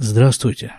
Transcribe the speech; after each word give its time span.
Здравствуйте. 0.00 0.72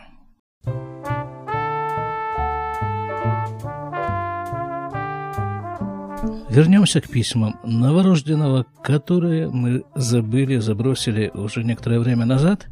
Вернемся 6.49 7.01
к 7.01 7.09
письмам 7.09 7.59
новорожденного, 7.65 8.65
которые 8.81 9.49
мы 9.49 9.83
забыли, 9.93 10.59
забросили 10.59 11.31
уже 11.33 11.65
некоторое 11.65 11.99
время 11.99 12.25
назад. 12.25 12.67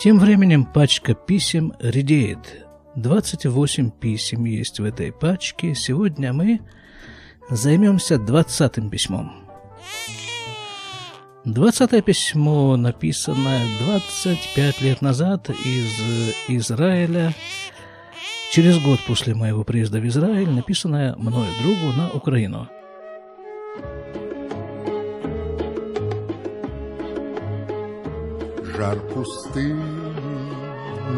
Тем 0.00 0.18
временем 0.18 0.64
пачка 0.64 1.12
писем 1.12 1.74
редеет. 1.78 2.66
28 2.96 3.90
писем 3.90 4.46
есть 4.46 4.80
в 4.80 4.84
этой 4.84 5.12
пачке. 5.12 5.74
Сегодня 5.74 6.32
мы 6.32 6.60
займемся 7.50 8.18
двадцатым 8.18 8.88
письмом. 8.88 9.44
Двадцатое 11.44 12.00
письмо, 12.00 12.74
написанное 12.78 13.66
25 13.80 14.80
лет 14.80 15.02
назад 15.02 15.50
из 15.50 15.92
Израиля, 16.48 17.34
через 18.50 18.82
год 18.82 18.98
после 19.06 19.34
моего 19.34 19.62
приезда 19.62 19.98
в 19.98 20.06
Израиль, 20.06 20.48
написанное 20.48 21.14
мною 21.16 21.50
другу 21.60 21.92
на 21.98 22.10
Украину. 22.12 22.66
Жар 28.74 28.98
пустыни 29.12 30.14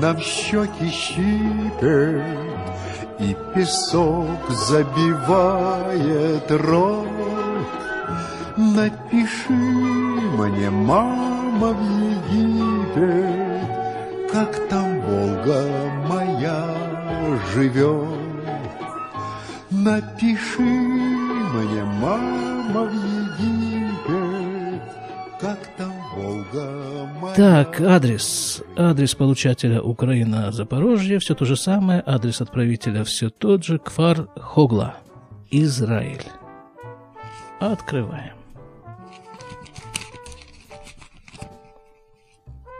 нам 0.01 0.20
щеки 0.20 0.91
щипет, 0.91 2.20
И 3.20 3.37
песок 3.55 4.51
забивает 4.51 6.51
рот. 6.51 7.36
Напиши 8.56 9.52
мне, 9.52 10.70
мама, 10.70 11.74
в 11.74 11.83
Египет, 12.33 13.69
Как 14.33 14.69
там 14.69 14.98
Волга 15.02 15.67
моя 16.08 16.75
живет. 17.53 18.08
Напиши 19.70 20.62
мне, 20.62 21.84
мама, 22.00 22.84
в 22.84 22.94
Египет, 22.94 24.83
Как 25.38 25.59
там 25.77 25.92
Волга 26.16 27.11
моя 27.20 27.34
Так, 27.34 27.78
адрес. 27.83 28.62
Адрес 28.75 29.14
получателя 29.14 29.83
Украина, 29.83 30.50
Запорожье, 30.50 31.19
все 31.19 31.34
то 31.34 31.44
же 31.44 31.56
самое. 31.56 32.03
Адрес 32.06 32.41
отправителя 32.41 33.05
все 33.05 33.28
тот 33.28 33.64
же. 33.64 33.78
Кфар 33.78 34.28
Хогла, 34.34 34.97
Израиль. 35.50 36.25
Открываем. 37.61 38.45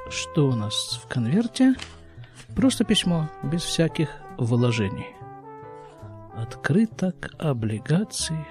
Что 0.09 0.49
у 0.49 0.55
нас 0.55 1.01
в 1.03 1.09
конверте? 1.09 1.75
Просто 2.55 2.85
письмо, 2.85 3.29
без 3.43 3.63
всяких 3.63 4.09
вложений. 4.39 5.07
Открыток, 6.37 7.31
облигаций 7.39 8.47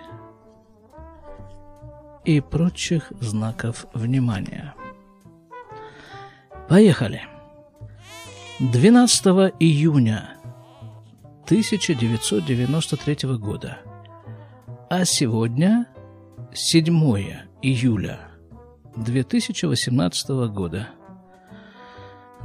и 2.25 2.41
прочих 2.41 3.11
знаков 3.21 3.85
внимания. 3.93 4.73
Поехали. 6.67 7.21
12 8.59 9.25
июня 9.59 10.37
1993 11.45 13.37
года. 13.37 13.77
А 14.89 15.05
сегодня 15.05 15.87
7 16.53 16.93
июля 17.61 18.19
2018 18.95 20.29
года. 20.51 20.89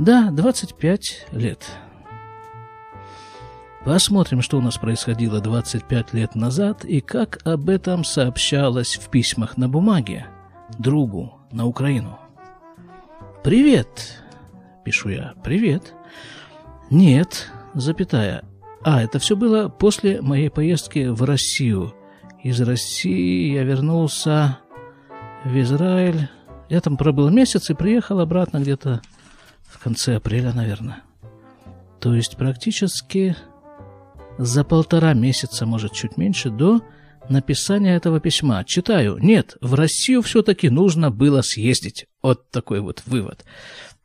Да, 0.01 0.31
25 0.31 1.27
лет. 1.33 1.67
Посмотрим, 3.85 4.41
что 4.41 4.57
у 4.57 4.63
нас 4.63 4.79
происходило 4.79 5.41
25 5.41 6.15
лет 6.15 6.35
назад 6.35 6.87
и 6.87 7.03
как 7.03 7.39
об 7.45 7.69
этом 7.69 8.03
сообщалось 8.05 8.97
в 8.97 9.11
письмах 9.11 9.59
на 9.59 9.69
бумаге 9.69 10.27
другу 10.79 11.39
на 11.53 11.67
Украину. 11.67 12.19
«Привет!»– 13.45 14.23
пишу 14.85 15.11
я. 15.11 15.35
«Привет!» 15.45 15.95
«Нет», 16.91 17.51
запятая. 17.75 18.43
А, 18.83 19.03
это 19.03 19.19
все 19.19 19.37
было 19.37 19.69
после 19.69 20.23
моей 20.23 20.49
поездки 20.49 21.09
в 21.09 21.23
Россию. 21.25 21.95
Из 22.43 22.59
России 22.61 23.53
я 23.53 23.65
вернулся 23.65 24.59
в 25.45 25.55
Израиль. 25.61 26.31
Я 26.71 26.81
там 26.81 26.97
пробыл 26.97 27.29
месяц 27.29 27.69
и 27.69 27.75
приехал 27.75 28.21
обратно 28.21 28.61
где-то 28.61 29.03
в 29.71 29.79
конце 29.79 30.17
апреля, 30.17 30.53
наверное. 30.53 31.03
То 32.01 32.15
есть 32.15 32.37
практически 32.37 33.37
за 34.39 34.65
полтора 34.65 35.13
месяца, 35.15 35.67
может, 35.67 35.93
чуть 35.93 36.17
меньше, 36.17 36.51
до 36.51 36.81
написания 37.29 37.95
этого 37.95 38.21
письма. 38.21 38.65
Читаю. 38.65 39.19
Нет, 39.19 39.57
в 39.61 39.75
Россию 39.75 40.23
все-таки 40.23 40.71
нужно 40.71 41.11
было 41.11 41.43
съездить. 41.43 42.07
Вот 42.23 42.51
такой 42.51 42.81
вот 42.81 43.03
вывод. 43.07 43.45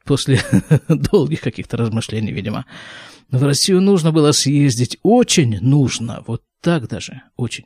После 0.04 0.40
долгих 0.90 1.42
каких-то 1.42 1.78
размышлений, 1.78 2.32
видимо. 2.32 2.66
В 3.32 3.44
Россию 3.44 3.82
нужно 3.82 4.12
было 4.12 4.32
съездить. 4.32 4.98
Очень 5.02 5.60
нужно. 5.62 6.24
Вот 6.28 6.44
так 6.62 6.88
даже. 6.88 7.24
Очень. 7.36 7.66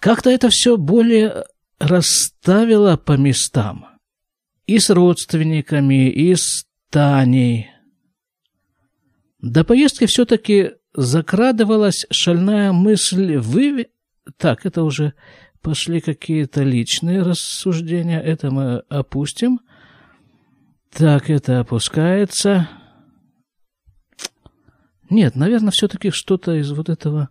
Как-то 0.00 0.30
это 0.30 0.48
все 0.48 0.76
более 0.76 1.44
расставило 1.78 2.96
по 2.96 3.12
местам. 3.12 3.86
И 4.66 4.78
с 4.78 4.90
родственниками, 4.90 6.08
и 6.10 6.34
с 6.34 6.64
Таней. 6.92 7.70
До 9.40 9.64
поездки 9.64 10.04
все-таки 10.04 10.72
закрадывалась 10.94 12.04
шальная 12.10 12.72
мысль 12.72 13.38
вы... 13.38 13.88
Так, 14.36 14.66
это 14.66 14.82
уже 14.82 15.14
пошли 15.62 16.02
какие-то 16.02 16.62
личные 16.62 17.22
рассуждения, 17.22 18.20
это 18.20 18.50
мы 18.50 18.80
опустим. 18.90 19.60
Так, 20.92 21.30
это 21.30 21.60
опускается. 21.60 22.68
Нет, 25.08 25.34
наверное, 25.34 25.70
все-таки 25.70 26.10
что-то 26.10 26.52
из 26.56 26.70
вот 26.72 26.90
этого 26.90 27.30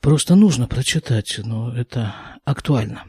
просто 0.00 0.36
нужно 0.36 0.68
прочитать, 0.68 1.40
но 1.42 1.76
это 1.76 2.14
актуально. 2.44 3.06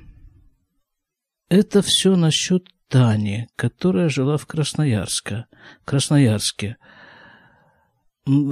Это 1.47 1.83
все 1.83 2.15
насчет 2.15 2.69
Тани, 2.89 3.47
которая 3.55 4.09
жила 4.09 4.37
в 4.37 4.45
Красноярске, 4.45 5.45
Красноярске, 5.85 6.77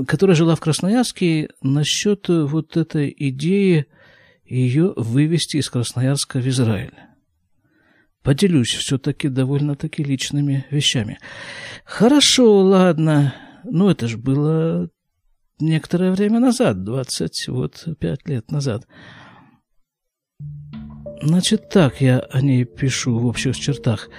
которая 0.07 0.35
жила 0.35 0.55
в 0.55 0.59
Красноярске 0.59 1.49
насчет 1.61 2.27
вот 2.27 2.77
этой 2.77 3.13
идеи 3.17 3.87
ее 4.45 4.93
вывести 4.95 5.57
из 5.57 5.69
Красноярска 5.69 6.39
в 6.39 6.47
Израиль. 6.47 6.93
Поделюсь 8.23 8.73
все-таки 8.73 9.29
довольно-таки 9.29 10.03
личными 10.03 10.65
вещами. 10.71 11.19
Хорошо, 11.83 12.61
ладно. 12.61 13.35
Ну, 13.63 13.89
это 13.89 14.07
же 14.07 14.17
было 14.17 14.89
некоторое 15.59 16.11
время 16.11 16.39
назад, 16.39 16.83
25 16.83 18.27
лет 18.27 18.51
назад. 18.51 18.87
Значит, 21.25 21.69
так 21.69 22.01
я 22.01 22.19
о 22.19 22.39
ней 22.39 22.65
пишу 22.65 23.17
в 23.17 23.25
общих 23.25 23.57
чертах. 23.57 24.09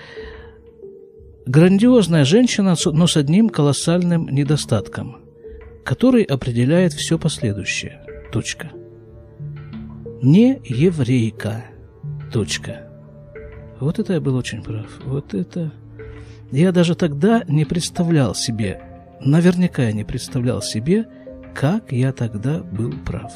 Грандиозная 1.46 2.24
женщина, 2.24 2.74
но 2.84 3.06
с 3.06 3.16
одним 3.16 3.48
колоссальным 3.48 4.28
недостатком, 4.28 5.18
который 5.84 6.24
определяет 6.24 6.92
все 6.92 7.16
последующее. 7.16 8.04
Точка. 8.32 8.72
Не 10.20 10.60
еврейка. 10.64 11.64
Точка. 12.32 12.90
Вот 13.78 14.00
это 14.00 14.14
я 14.14 14.20
был 14.20 14.34
очень 14.34 14.64
прав. 14.64 14.88
Вот 15.04 15.32
это... 15.32 15.72
Я 16.50 16.72
даже 16.72 16.96
тогда 16.96 17.44
не 17.46 17.64
представлял 17.64 18.34
себе, 18.34 18.80
наверняка 19.20 19.84
я 19.84 19.92
не 19.92 20.04
представлял 20.04 20.60
себе, 20.60 21.06
как 21.54 21.92
я 21.92 22.12
тогда 22.12 22.58
был 22.58 22.92
прав. 23.04 23.32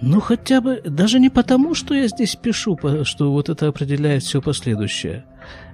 Ну, 0.00 0.20
хотя 0.20 0.60
бы, 0.60 0.82
даже 0.84 1.18
не 1.18 1.30
потому, 1.30 1.74
что 1.74 1.94
я 1.94 2.08
здесь 2.08 2.36
пишу, 2.36 2.78
что 3.04 3.32
вот 3.32 3.48
это 3.48 3.68
определяет 3.68 4.22
все 4.22 4.42
последующее. 4.42 5.24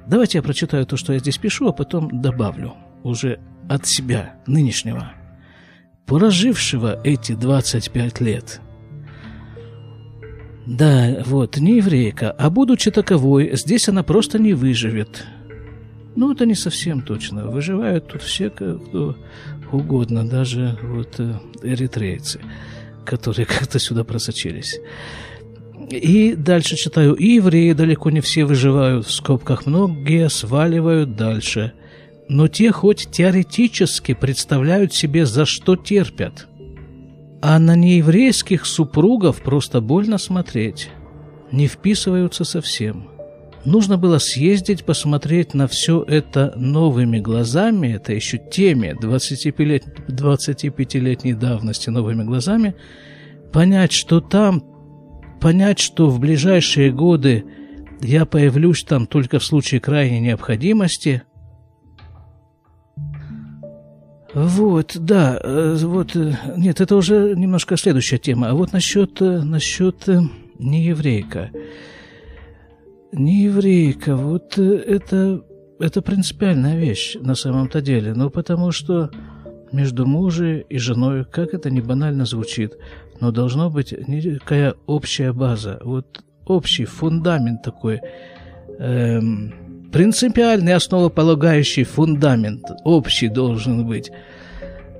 Давайте 0.07 0.39
я 0.39 0.43
прочитаю 0.43 0.87
то, 0.87 0.97
что 0.97 1.13
я 1.13 1.19
здесь 1.19 1.39
пишу, 1.39 1.69
а 1.69 1.73
потом 1.73 2.21
добавлю 2.21 2.75
уже 3.03 3.41
от 3.69 3.87
себя, 3.87 4.37
нынешнего, 4.47 5.13
прожившего 6.07 7.01
эти 7.03 7.33
25 7.33 8.21
лет. 8.21 8.61
Да, 10.67 11.23
вот, 11.27 11.57
не 11.57 11.79
еврейка, 11.79 12.31
а 12.31 12.49
будучи 12.49 12.93
таковой, 12.93 13.57
здесь 13.57 13.89
она 13.89 14.05
просто 14.05 14.39
не 14.39 14.53
выживет. 14.53 15.27
Ну, 16.15 16.31
это 16.31 16.47
не 16.47 16.55
совсем 16.55 17.03
точно. 17.03 17.47
Выживают 17.47 18.09
тут 18.09 18.23
все, 18.23 18.51
кто 18.51 19.17
угодно, 19.73 20.29
даже 20.29 20.79
вот 20.83 21.19
э, 21.19 21.35
эритрейцы 21.63 22.41
которые 23.05 23.47
как-то 23.59 23.79
сюда 23.79 24.05
просочились. 24.05 24.81
И 25.91 26.35
дальше 26.35 26.77
читаю. 26.77 27.15
И 27.15 27.35
евреи 27.35 27.73
далеко 27.73 28.11
не 28.11 28.21
все 28.21 28.45
выживают, 28.45 29.07
в 29.07 29.13
скобках 29.13 29.67
многие 29.67 30.29
сваливают 30.31 31.17
дальше. 31.17 31.73
Но 32.29 32.49
те 32.49 32.73
хоть 32.73 33.11
теоретически 33.11 34.15
представляют 34.15 34.95
себе, 34.95 35.27
за 35.27 35.45
что 35.45 35.77
терпят. 35.77 36.47
А 37.43 37.59
на 37.59 37.75
нееврейских 37.77 38.65
супругов 38.65 39.43
просто 39.43 39.81
больно 39.81 40.17
смотреть. 40.19 40.89
Не 41.51 41.67
вписываются 41.67 42.45
совсем. 42.45 43.12
Нужно 43.65 43.97
было 43.97 44.19
съездить, 44.19 44.85
посмотреть 44.85 45.55
на 45.55 45.69
все 45.69 46.03
это 46.03 46.53
новыми 46.57 47.21
глазами, 47.21 47.95
это 47.95 48.13
еще 48.13 48.39
теми 48.39 48.97
25-летней 49.01 51.35
давности 51.35 51.89
новыми 51.89 52.25
глазами, 52.25 52.75
понять, 53.53 53.93
что 53.93 54.21
там 54.21 54.65
понять, 55.41 55.79
что 55.79 56.09
в 56.09 56.19
ближайшие 56.19 56.93
годы 56.93 57.45
я 58.01 58.25
появлюсь 58.25 58.83
там 58.83 59.07
только 59.07 59.39
в 59.39 59.45
случае 59.45 59.81
крайней 59.81 60.21
необходимости. 60.21 61.23
Вот, 64.35 64.97
да, 64.99 65.39
э, 65.43 65.77
вот, 65.83 66.17
э, 66.17 66.35
нет, 66.57 66.81
это 66.81 66.97
уже 66.97 67.35
немножко 67.37 67.77
следующая 67.77 68.19
тема. 68.19 68.49
А 68.49 68.55
вот 68.55 68.73
насчет, 68.73 69.21
э, 69.21 69.43
насчет 69.43 70.09
нееврейка. 70.59 71.51
Нееврейка, 73.13 74.17
вот 74.17 74.59
это, 74.59 75.43
это 75.79 76.01
принципиальная 76.01 76.77
вещь 76.79 77.17
на 77.21 77.35
самом-то 77.35 77.83
деле. 77.83 78.15
Ну, 78.15 78.31
потому 78.31 78.73
что 78.73 79.11
между 79.71 80.07
мужем 80.07 80.61
и 80.61 80.79
женой, 80.79 81.25
как 81.25 81.53
это 81.53 81.71
не 81.71 81.81
банально 81.81 82.25
звучит, 82.25 82.73
но 83.21 83.31
должно 83.31 83.71
быть 83.71 83.95
некая 84.09 84.75
общая 84.87 85.33
база, 85.33 85.79
вот 85.85 86.25
общий 86.47 86.87
фундамент 86.87 87.63
такой, 87.63 88.01
эм, 88.79 89.91
принципиальный 89.93 90.75
основополагающий 90.75 91.85
фундамент, 91.85 92.65
общий 92.85 93.29
должен 93.29 93.87
быть 93.87 94.11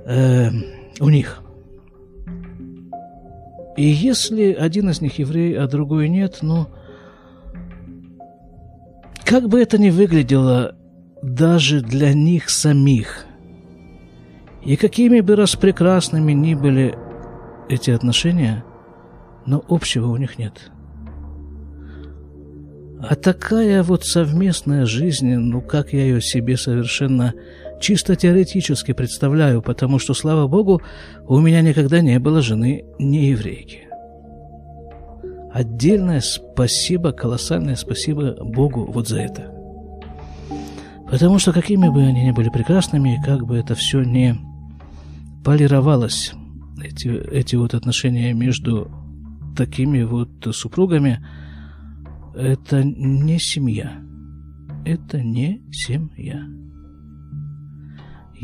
эм, 0.05 0.65
у 0.99 1.09
них. 1.09 1.41
И 3.75 3.87
если 3.87 4.53
один 4.53 4.89
из 4.89 5.01
них 5.01 5.17
еврей, 5.17 5.57
а 5.57 5.67
другой 5.67 6.09
нет, 6.09 6.39
ну, 6.41 6.67
как 9.25 9.47
бы 9.49 9.61
это 9.61 9.77
ни 9.77 9.89
выглядело 9.89 10.75
даже 11.21 11.81
для 11.81 12.13
них 12.13 12.49
самих, 12.49 13.25
и 14.65 14.75
какими 14.75 15.21
бы 15.21 15.35
распрекрасными 15.35 16.31
ни 16.33 16.53
были 16.53 16.95
эти 17.69 17.91
отношения, 17.91 18.63
но 19.45 19.63
общего 19.67 20.07
у 20.07 20.17
них 20.17 20.37
нет. 20.37 20.71
А 23.05 23.15
такая 23.15 23.83
вот 23.83 24.05
совместная 24.05 24.85
жизнь, 24.85 25.35
ну 25.35 25.61
как 25.61 25.91
я 25.91 26.03
ее 26.03 26.21
себе 26.21 26.55
совершенно 26.55 27.33
чисто 27.81 28.15
теоретически 28.15 28.93
представляю, 28.93 29.61
потому 29.61 29.99
что, 29.99 30.13
слава 30.13 30.47
Богу, 30.47 30.81
у 31.27 31.39
меня 31.39 31.61
никогда 31.61 31.99
не 31.99 32.17
было 32.19 32.41
жены 32.41 32.85
не 32.99 33.27
еврейки. 33.31 33.87
Отдельное 35.53 36.19
спасибо, 36.19 37.11
колоссальное 37.11 37.75
спасибо 37.75 38.35
Богу 38.43 38.91
вот 38.91 39.07
за 39.07 39.21
это. 39.21 39.53
Потому 41.11 41.37
что 41.37 41.53
какими 41.53 41.89
бы 41.89 42.01
они 42.01 42.25
ни 42.25 42.31
были 42.31 42.49
прекрасными, 42.49 43.21
как 43.23 43.45
бы 43.45 43.55
это 43.55 43.75
все 43.75 44.01
не 44.01 44.35
полировалось, 45.45 46.33
эти, 46.83 47.07
эти 47.07 47.55
вот 47.55 47.75
отношения 47.75 48.33
между 48.33 48.89
такими 49.55 50.01
вот 50.01 50.29
супругами, 50.53 51.23
это 52.33 52.83
не 52.83 53.37
семья. 53.37 54.01
Это 54.85 55.21
не 55.21 55.61
семья. 55.71 56.43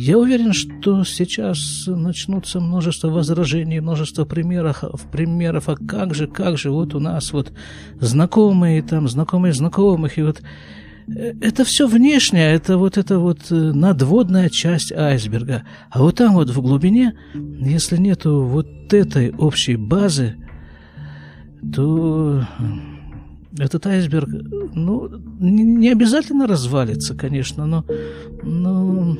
Я 0.02 0.18
уверен, 0.18 0.54
что 0.54 1.04
сейчас 1.04 1.84
начнутся 1.86 2.62
множество 2.62 3.10
возражений, 3.10 3.82
множество 3.82 4.24
примеров, 4.24 4.82
примеров, 5.12 5.68
а 5.68 5.76
как 5.76 6.16
же, 6.16 6.26
как 6.26 6.58
же, 6.58 6.72
вот 6.72 6.96
у 6.96 7.02
нас 7.02 7.34
вот 7.34 7.52
знакомые 8.00 8.82
там, 8.82 9.10
знакомые 9.10 9.52
знакомых, 9.52 10.18
и 10.18 10.22
вот 10.22 10.42
это 11.08 11.66
все 11.66 11.86
внешнее, 11.86 12.54
это 12.54 12.78
вот 12.78 12.98
эта 12.98 13.20
вот 13.20 13.52
э, 13.52 13.54
надводная 13.54 14.48
часть 14.48 14.94
айсберга. 14.94 15.64
А 15.90 16.00
вот 16.00 16.16
там 16.16 16.36
вот 16.36 16.50
в 16.50 16.62
глубине, 16.62 17.16
если 17.34 17.98
нету 17.98 18.44
вот 18.44 18.94
этой 18.94 19.32
общей 19.32 19.76
базы, 19.76 20.38
то 21.76 22.48
этот 23.58 23.86
айсберг, 23.86 24.30
ну, 24.74 25.10
не 25.42 25.92
обязательно 25.92 26.48
развалится, 26.48 27.16
конечно, 27.16 27.66
но, 27.66 27.84
но 28.44 29.18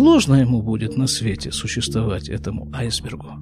сложно 0.00 0.36
ему 0.36 0.62
будет 0.62 0.96
на 0.96 1.06
свете 1.06 1.52
существовать 1.52 2.30
этому 2.30 2.70
айсбергу. 2.72 3.32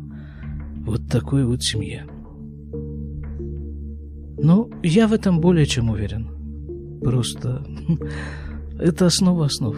Вот 0.84 1.06
такой 1.08 1.44
вот 1.44 1.62
семье. 1.62 2.04
Ну, 4.42 4.68
я 4.82 5.06
в 5.06 5.12
этом 5.12 5.40
более 5.40 5.66
чем 5.66 5.90
уверен. 5.90 6.98
Просто 7.00 7.64
это 8.80 9.06
основа 9.06 9.46
основ. 9.46 9.76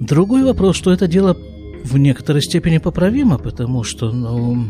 Другой 0.00 0.44
вопрос, 0.44 0.76
что 0.76 0.92
это 0.92 1.08
дело 1.08 1.36
в 1.82 1.98
некоторой 1.98 2.40
степени 2.40 2.78
поправимо, 2.78 3.38
потому 3.38 3.82
что, 3.82 4.12
ну, 4.12 4.66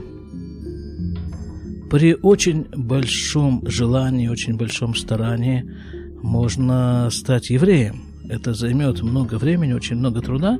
при 1.90 2.14
очень 2.14 2.64
большом 2.74 3.64
желании, 3.66 4.28
очень 4.28 4.56
большом 4.56 4.94
старании 4.94 5.70
можно 6.22 7.10
стать 7.12 7.50
евреем. 7.50 8.09
Это 8.28 8.54
займет 8.54 9.02
много 9.02 9.34
времени, 9.34 9.72
очень 9.72 9.96
много 9.96 10.20
труда, 10.20 10.58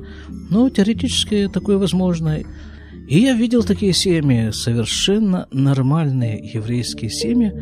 но 0.49 0.69
теоретически 0.69 1.49
такое 1.51 1.77
возможно. 1.77 2.39
И 3.07 3.19
я 3.19 3.33
видел 3.33 3.63
такие 3.63 3.93
семьи, 3.93 4.51
совершенно 4.51 5.47
нормальные 5.51 6.51
еврейские 6.53 7.09
семьи, 7.09 7.53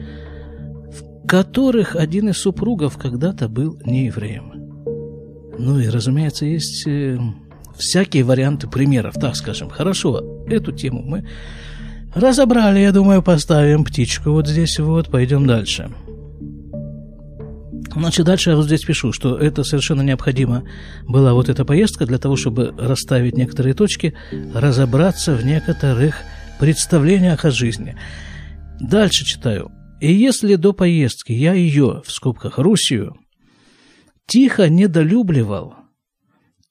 в 0.91 1.27
которых 1.27 1.95
один 1.95 2.29
из 2.29 2.37
супругов 2.37 2.97
когда-то 2.97 3.49
был 3.49 3.79
не 3.85 4.05
евреем. 4.05 4.53
Ну 5.57 5.79
и, 5.79 5.89
разумеется, 5.89 6.45
есть 6.45 6.87
э, 6.87 7.19
всякие 7.77 8.23
варианты 8.23 8.67
примеров, 8.67 9.15
так 9.15 9.35
скажем. 9.35 9.69
Хорошо, 9.69 10.43
эту 10.47 10.71
тему 10.71 11.03
мы 11.03 11.27
разобрали, 12.13 12.79
я 12.79 12.91
думаю, 12.91 13.21
поставим 13.21 13.83
птичку 13.83 14.31
вот 14.31 14.47
здесь 14.47 14.79
вот, 14.79 15.09
пойдем 15.09 15.45
дальше. 15.45 15.89
Значит, 17.91 18.25
дальше 18.25 18.51
я 18.51 18.55
вот 18.55 18.65
здесь 18.65 18.83
пишу, 18.83 19.11
что 19.11 19.37
это 19.37 19.63
совершенно 19.63 20.01
необходимо 20.01 20.63
была 21.07 21.33
вот 21.33 21.49
эта 21.49 21.65
поездка 21.65 22.05
для 22.05 22.17
того, 22.17 22.35
чтобы 22.35 22.73
расставить 22.77 23.35
некоторые 23.35 23.73
точки, 23.73 24.15
разобраться 24.53 25.33
в 25.33 25.43
некоторых 25.43 26.21
представлениях 26.59 27.45
о 27.45 27.51
жизни. 27.51 27.97
Дальше 28.79 29.25
читаю. 29.25 29.71
И 29.99 30.13
если 30.13 30.55
до 30.55 30.73
поездки 30.73 31.31
я 31.31 31.53
ее, 31.53 32.01
в 32.05 32.11
скобках 32.11 32.57
Русию, 32.57 33.17
тихо 34.27 34.69
недолюбливал, 34.69 35.75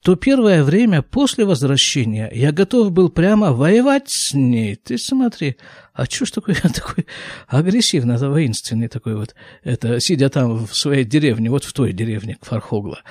то 0.03 0.15
первое 0.15 0.63
время 0.63 1.01
после 1.01 1.45
возвращения 1.45 2.31
я 2.33 2.51
готов 2.51 2.91
был 2.91 3.09
прямо 3.09 3.51
воевать 3.51 4.05
с 4.07 4.33
ней. 4.33 4.75
Ты 4.75 4.97
смотри, 4.97 5.57
а 5.93 6.07
чё 6.07 6.25
ж 6.25 6.31
такой, 6.31 6.55
такой 6.73 7.05
агрессивно, 7.47 8.17
воинственный 8.17 8.87
такой 8.87 9.15
вот, 9.15 9.35
это, 9.63 9.99
сидя 9.99 10.29
там 10.29 10.65
в 10.65 10.75
своей 10.75 11.03
деревне, 11.03 11.49
вот 11.49 11.65
в 11.65 11.73
той 11.73 11.91
деревне, 11.91 12.37
Фархогла, 12.41 13.01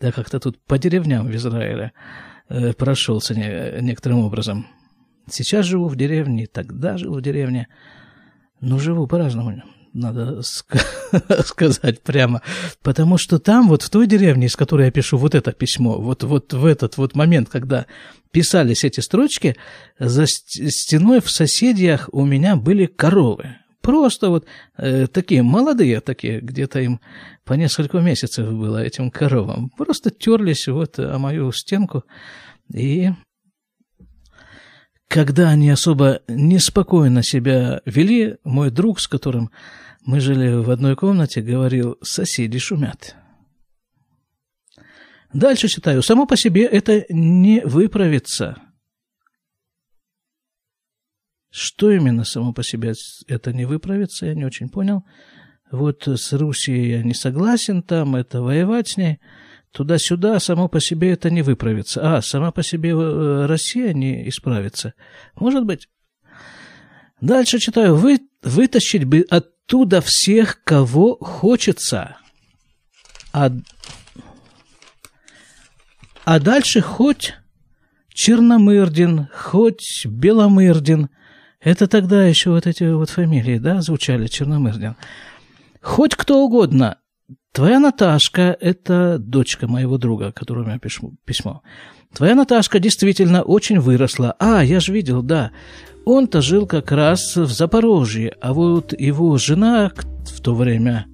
да 0.00 0.10
как-то 0.10 0.40
тут 0.40 0.58
по 0.64 0.78
деревням 0.78 1.26
в 1.26 1.34
Израиле 1.36 1.92
э, 2.48 2.72
прошелся 2.72 3.34
не, 3.34 3.82
некоторым 3.82 4.20
образом. 4.20 4.66
Сейчас 5.30 5.66
живу 5.66 5.88
в 5.88 5.96
деревне, 5.96 6.46
тогда 6.46 6.96
жил 6.96 7.14
в 7.14 7.20
деревне, 7.20 7.68
но 8.60 8.78
живу 8.78 9.06
по-разному 9.06 9.62
надо 9.98 10.42
сказать 11.44 12.00
прямо. 12.02 12.42
Потому 12.82 13.18
что 13.18 13.38
там, 13.38 13.68
вот 13.68 13.82
в 13.82 13.90
той 13.90 14.06
деревне, 14.06 14.46
из 14.46 14.56
которой 14.56 14.86
я 14.86 14.90
пишу 14.90 15.18
вот 15.18 15.34
это 15.34 15.52
письмо, 15.52 15.98
вот, 16.00 16.22
вот 16.24 16.52
в 16.52 16.64
этот 16.64 16.96
вот 16.96 17.14
момент, 17.14 17.48
когда 17.48 17.86
писались 18.30 18.84
эти 18.84 19.00
строчки, 19.00 19.56
за 19.98 20.26
стеной 20.26 21.20
в 21.20 21.30
соседях 21.30 22.08
у 22.12 22.24
меня 22.24 22.56
были 22.56 22.86
коровы. 22.86 23.56
Просто 23.80 24.28
вот 24.28 24.46
э, 24.76 25.06
такие 25.06 25.42
молодые, 25.42 26.00
такие, 26.00 26.40
где-то 26.40 26.80
им 26.80 27.00
по 27.44 27.54
несколько 27.54 27.98
месяцев 27.98 28.52
было 28.52 28.82
этим 28.82 29.10
коровам. 29.10 29.70
Просто 29.76 30.10
терлись 30.10 30.68
вот 30.68 30.98
о 30.98 31.18
мою 31.18 31.52
стенку 31.52 32.04
и 32.72 33.10
когда 35.08 35.48
они 35.48 35.70
особо 35.70 36.20
неспокойно 36.28 37.22
себя 37.22 37.80
вели, 37.86 38.36
мой 38.44 38.70
друг, 38.70 39.00
с 39.00 39.08
которым 39.08 39.50
мы 40.08 40.20
жили 40.20 40.54
в 40.54 40.70
одной 40.70 40.96
комнате, 40.96 41.42
говорил, 41.42 41.98
соседи 42.00 42.58
шумят. 42.58 43.14
Дальше 45.34 45.68
читаю. 45.68 46.00
Само 46.00 46.24
по 46.24 46.34
себе 46.34 46.64
это 46.64 47.04
не 47.10 47.60
выправится. 47.60 48.56
Что 51.50 51.90
именно 51.90 52.24
само 52.24 52.54
по 52.54 52.62
себе 52.62 52.94
это 53.26 53.52
не 53.52 53.66
выправится, 53.66 54.24
я 54.24 54.34
не 54.34 54.46
очень 54.46 54.70
понял. 54.70 55.04
Вот 55.70 56.08
с 56.08 56.32
Русией 56.32 56.88
я 56.88 57.02
не 57.02 57.12
согласен, 57.12 57.82
там 57.82 58.16
это 58.16 58.40
воевать 58.40 58.88
с 58.88 58.96
ней. 58.96 59.18
Туда-сюда 59.72 60.40
само 60.40 60.68
по 60.68 60.80
себе 60.80 61.10
это 61.10 61.28
не 61.28 61.42
выправится. 61.42 62.16
А, 62.16 62.22
сама 62.22 62.50
по 62.50 62.62
себе 62.62 62.92
э, 62.92 63.44
Россия 63.44 63.92
не 63.92 64.26
исправится. 64.26 64.94
Может 65.34 65.66
быть. 65.66 65.86
Дальше 67.20 67.58
читаю. 67.58 67.94
Вы, 67.94 68.20
вытащить 68.42 69.04
бы 69.04 69.26
оттуда 69.68 70.00
всех, 70.00 70.62
кого 70.64 71.18
хочется. 71.20 72.16
А, 73.32 73.50
а 76.24 76.40
дальше 76.40 76.80
хоть 76.80 77.34
Черномырдин, 78.08 79.28
хоть 79.34 80.06
Беломырдин. 80.06 81.10
Это 81.60 81.86
тогда 81.86 82.26
еще 82.26 82.50
вот 82.50 82.66
эти 82.66 82.84
вот 82.84 83.10
фамилии, 83.10 83.58
да, 83.58 83.82
звучали, 83.82 84.26
Черномырдин. 84.26 84.96
Хоть 85.82 86.14
кто 86.14 86.42
угодно. 86.44 86.96
Твоя 87.52 87.78
Наташка– 87.78 88.56
это 88.60 89.18
дочка 89.18 89.66
моего 89.66 89.98
друга, 89.98 90.32
которому 90.32 90.70
я 90.70 90.78
пишу 90.78 91.14
письмо. 91.24 91.62
Твоя 92.14 92.34
Наташка 92.34 92.78
действительно 92.78 93.42
очень 93.42 93.80
выросла. 93.80 94.34
А, 94.38 94.64
я 94.64 94.80
же 94.80 94.92
видел, 94.92 95.22
да. 95.22 95.50
Он-то 96.10 96.40
жил 96.40 96.66
как 96.66 96.90
раз 96.90 97.36
в 97.36 97.52
Запорожье, 97.52 98.34
а 98.40 98.54
вот 98.54 98.98
его 98.98 99.36
жена 99.36 99.92
в 100.24 100.40
то 100.40 100.54
время, 100.54 101.04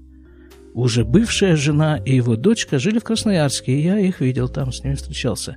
уже 0.72 1.04
бывшая 1.04 1.56
жена 1.56 1.96
и 1.96 2.14
его 2.14 2.36
дочка 2.36 2.78
жили 2.78 3.00
в 3.00 3.02
Красноярске, 3.02 3.72
и 3.72 3.82
я 3.82 3.98
их 3.98 4.20
видел 4.20 4.48
там, 4.48 4.70
с 4.70 4.84
ними 4.84 4.94
встречался. 4.94 5.56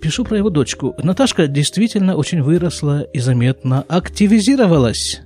Пишу 0.00 0.24
про 0.24 0.38
его 0.38 0.48
дочку. 0.48 0.94
Наташка 1.02 1.46
действительно 1.46 2.16
очень 2.16 2.40
выросла 2.40 3.02
и 3.02 3.18
заметно 3.18 3.82
активизировалась. 3.82 5.20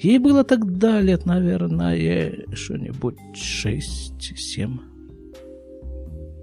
Ей 0.00 0.18
было 0.18 0.42
тогда 0.42 1.00
лет, 1.00 1.24
наверное, 1.26 2.44
что-нибудь 2.54 3.18
шесть-семь. 3.36 4.78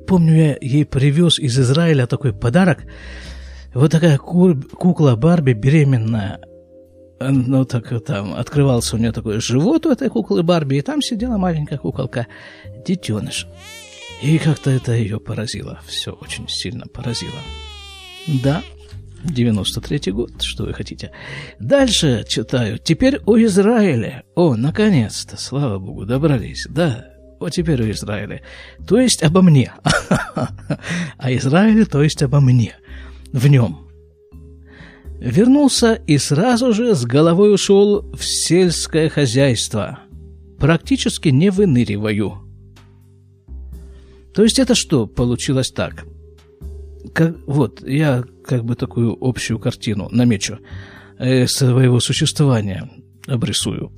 Помню, 0.07 0.33
я 0.33 0.57
ей 0.61 0.85
привез 0.85 1.39
из 1.39 1.59
Израиля 1.59 2.07
такой 2.07 2.31
подарок. 2.31 2.85
Вот 3.73 3.91
такая 3.91 4.17
кукла 4.17 5.15
Барби 5.15 5.53
беременная. 5.53 6.39
Ну, 7.21 7.65
так 7.65 8.03
там 8.05 8.33
открывался 8.33 8.95
у 8.95 8.99
нее 8.99 9.11
такой 9.11 9.41
живот 9.41 9.85
у 9.85 9.91
этой 9.91 10.09
куклы 10.09 10.41
Барби, 10.41 10.75
и 10.75 10.81
там 10.81 11.01
сидела 11.01 11.37
маленькая 11.37 11.77
куколка, 11.77 12.27
детеныш. 12.85 13.47
И 14.21 14.37
как-то 14.37 14.69
это 14.69 14.93
ее 14.93 15.19
поразило, 15.19 15.79
все 15.85 16.11
очень 16.11 16.47
сильно 16.47 16.85
поразило. 16.87 17.39
Да, 18.27 18.63
93 19.23 20.11
год, 20.11 20.41
что 20.41 20.65
вы 20.65 20.73
хотите. 20.73 21.11
Дальше 21.59 22.25
читаю. 22.27 22.79
Теперь 22.79 23.19
о 23.25 23.37
Израиле. 23.37 24.23
О, 24.35 24.55
наконец-то, 24.55 25.37
слава 25.37 25.77
богу, 25.77 26.05
добрались. 26.05 26.67
Да, 26.69 27.05
вот 27.39 27.51
теперь 27.51 27.81
о 27.83 27.91
Израиле. 27.91 28.43
То 28.87 28.99
есть 28.99 29.23
обо 29.23 29.41
мне. 29.41 29.73
О 31.17 31.33
Израиле, 31.33 31.85
то 31.85 32.01
есть 32.03 32.23
обо 32.23 32.39
мне. 32.39 32.75
В 33.33 33.47
нем. 33.47 33.87
Вернулся 35.19 35.93
и 35.93 36.17
сразу 36.17 36.73
же 36.73 36.95
с 36.95 37.05
головой 37.05 37.53
ушел 37.53 38.09
в 38.13 38.23
сельское 38.23 39.09
хозяйство. 39.09 39.99
Практически 40.57 41.29
не 41.29 41.49
выныриваю. 41.49 42.39
То 44.33 44.43
есть 44.43 44.59
это 44.59 44.75
что 44.75 45.07
получилось 45.07 45.71
так? 45.71 46.05
Как, 47.13 47.35
вот, 47.45 47.85
я 47.87 48.23
как 48.45 48.63
бы 48.63 48.75
такую 48.75 49.17
общую 49.19 49.59
картину 49.59 50.07
намечу 50.11 50.59
э, 51.17 51.47
своего 51.47 51.99
существования, 51.99 52.89
обрисую, 53.27 53.91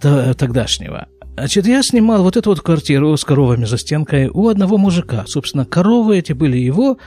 тогдашнего. 0.00 1.08
Значит, 1.34 1.66
я 1.66 1.82
снимал 1.82 2.22
вот 2.22 2.36
эту 2.36 2.50
вот 2.50 2.60
квартиру 2.60 3.16
с 3.16 3.24
коровами 3.24 3.64
за 3.64 3.78
стенкой 3.78 4.28
у 4.28 4.48
одного 4.48 4.76
мужика. 4.76 5.24
Собственно, 5.26 5.64
коровы 5.64 6.18
эти 6.18 6.32
были 6.32 6.58
его, 6.58 6.98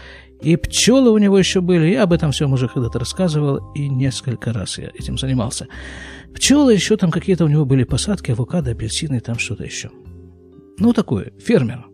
и 0.43 0.57
пчелы 0.57 1.09
у 1.11 1.17
него 1.17 1.39
еще 1.39 1.61
были. 1.61 1.91
Я 1.91 2.03
об 2.03 2.13
этом 2.13 2.31
всем 2.31 2.51
уже 2.53 2.67
когда-то 2.67 2.99
рассказывал, 2.99 3.71
и 3.73 3.87
несколько 3.87 4.51
раз 4.51 4.77
я 4.77 4.91
этим 4.93 5.17
занимался. 5.17 5.67
Пчелы 6.35 6.73
еще 6.73 6.97
там 6.97 7.11
какие-то 7.11 7.45
у 7.45 7.47
него 7.47 7.65
были 7.65 7.85
посадки, 7.85 8.31
авокадо, 8.31 8.71
апельсины, 8.71 9.21
там 9.21 9.39
что-то 9.39 9.63
еще. 9.63 9.89
Ну, 10.77 10.91
такое, 10.91 11.31
фермер. 11.39 11.85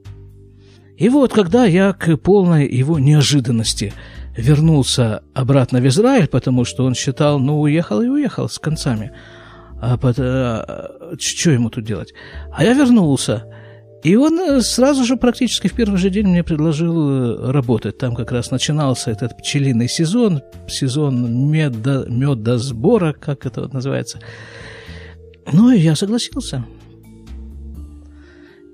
И 0.98 1.10
вот, 1.10 1.32
когда 1.32 1.66
я 1.66 1.94
к 1.94 2.18
полной 2.18 2.68
его 2.68 2.98
неожиданности 2.98 3.94
вернулся 4.36 5.24
обратно 5.34 5.80
в 5.80 5.88
Израиль, 5.88 6.28
потому 6.28 6.66
что 6.66 6.86
он 6.86 6.96
считал, 6.96 7.40
ну, 7.40 7.62
уехал 7.62 8.02
и 8.02 8.08
уехал 8.08 8.50
с 8.50 8.58
концами. 8.58 9.12
А, 9.82 9.98
под, 9.98 10.20
а 10.20 11.16
что 11.20 11.52
ему 11.52 11.70
тут 11.70 11.86
делать? 11.86 12.14
А 12.52 12.64
я 12.64 12.74
вернулся. 12.74 13.46
И 14.04 14.16
он 14.16 14.40
э, 14.40 14.62
сразу 14.62 15.04
же, 15.04 15.18
практически 15.18 15.68
в 15.68 15.74
первый 15.74 15.98
же 15.98 16.10
день, 16.10 16.28
мне 16.28 16.44
предложил 16.44 17.10
э, 17.10 17.52
работать. 17.52 17.98
Там 17.98 18.16
как 18.16 18.32
раз 18.32 18.50
начинался 18.50 19.12
этот 19.12 19.38
пчелиный 19.38 19.90
сезон, 19.90 20.42
сезон 20.68 21.50
меда, 21.52 22.06
медосбора, 22.08 23.14
как 23.14 23.46
это 23.46 23.62
вот 23.62 23.74
называется. 23.74 24.20
Ну, 25.52 25.72
и 25.72 25.80
я 25.80 25.96
согласился. 25.96 26.66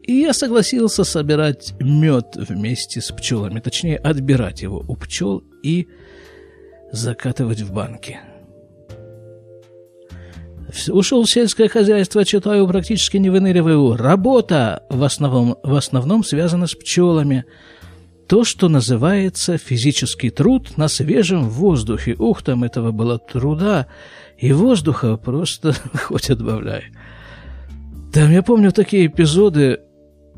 И 0.04 0.14
я 0.14 0.34
согласился 0.34 1.04
собирать 1.04 1.74
мед 1.80 2.36
вместе 2.36 3.02
с 3.02 3.12
пчелами, 3.12 3.60
точнее, 3.60 3.98
отбирать 3.98 4.62
его 4.62 4.86
у 4.88 4.96
пчел 4.96 5.44
и 5.64 5.88
закатывать 6.92 7.62
в 7.62 7.74
банки. 7.74 8.20
Ушел 10.90 11.24
в 11.24 11.30
сельское 11.30 11.70
хозяйство, 11.70 12.26
читаю, 12.26 12.68
практически 12.68 13.18
не 13.18 13.30
выныриваю. 13.30 13.96
Работа 13.96 14.84
в 14.90 15.04
основном, 15.04 15.58
в 15.64 15.76
основном 15.76 16.24
связана 16.24 16.68
с 16.68 16.74
пчелами. 16.74 17.46
То, 18.28 18.44
что 18.44 18.70
называется 18.70 19.58
физический 19.58 20.32
труд 20.32 20.78
на 20.78 20.88
свежем 20.88 21.48
воздухе. 21.48 22.16
Ух, 22.18 22.42
там 22.42 22.64
этого 22.64 22.92
было 22.92 23.20
труда. 23.20 23.88
И 24.38 24.52
воздуха 24.52 25.18
просто 25.18 25.74
хоть 25.94 26.30
отбавляй. 26.30 26.86
Там, 28.12 28.32
я 28.32 28.42
помню 28.42 28.72
такие 28.72 29.08
эпизоды, 29.08 29.82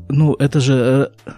ну, 0.08 0.34
это 0.34 0.60
же 0.60 1.10
э, 1.24 1.32